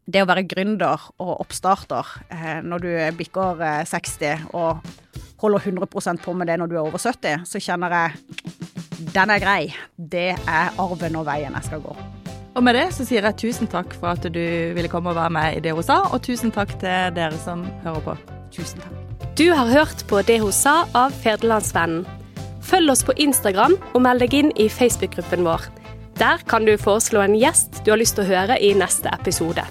det 0.06 0.22
å 0.22 0.28
være 0.30 0.46
gründer 0.46 1.08
og 1.18 1.32
oppstarter 1.42 2.12
eh, 2.30 2.60
når 2.66 2.84
du 2.84 2.92
bikker 3.18 3.64
eh, 3.66 3.82
60 3.90 4.52
og 4.54 4.86
holder 5.42 5.66
100% 5.72 6.22
på 6.24 6.34
med 6.38 6.50
det 6.50 6.60
når 6.62 6.72
du 6.72 6.76
er 6.78 6.84
over 6.86 7.02
70, 7.02 7.46
så 7.50 7.62
kjenner 7.62 7.96
jeg 7.96 8.54
den 9.16 9.32
er 9.32 9.42
grei. 9.44 9.62
Det 9.96 10.32
er 10.36 10.78
arven 10.82 11.18
og 11.20 11.26
veien 11.28 11.56
jeg 11.58 11.68
skal 11.68 11.84
gå. 11.84 11.96
Og 12.56 12.64
med 12.64 12.78
det 12.78 12.86
så 12.96 13.04
sier 13.08 13.26
jeg 13.28 13.40
tusen 13.42 13.68
takk 13.72 13.92
for 14.00 14.14
at 14.14 14.24
du 14.32 14.46
ville 14.76 14.92
komme 14.92 15.12
og 15.12 15.18
være 15.18 15.34
med 15.36 15.58
i 15.58 15.64
Det 15.64 15.74
hun 15.76 15.84
sa, 15.84 16.06
og 16.08 16.24
tusen 16.24 16.54
takk 16.56 16.72
til 16.80 17.16
dere 17.18 17.36
som 17.44 17.66
hører 17.84 18.06
på. 18.06 18.16
Tusen 18.56 18.84
takk. 18.84 19.02
Du 19.36 19.50
har 19.52 19.68
hørt 19.68 20.06
på 20.08 20.22
Det 20.24 20.40
hun 20.40 20.56
sa 20.56 20.86
av 20.96 21.16
Federlandsvennen. 21.24 22.06
Følg 22.66 22.92
oss 22.92 23.04
på 23.06 23.14
Instagram 23.22 23.76
og 23.94 24.02
meld 24.02 24.24
deg 24.24 24.34
inn 24.34 24.54
i 24.56 24.70
Facebook-gruppen 24.72 25.44
vår. 25.46 25.68
Der 26.18 26.40
kan 26.48 26.66
du 26.66 26.78
foreslå 26.80 27.26
en 27.26 27.36
gjest 27.36 27.84
du 27.84 27.92
har 27.92 28.00
lyst 28.00 28.16
til 28.16 28.24
å 28.24 28.32
høre 28.32 28.58
i 28.64 28.72
neste 28.74 29.12
episode. 29.12 29.68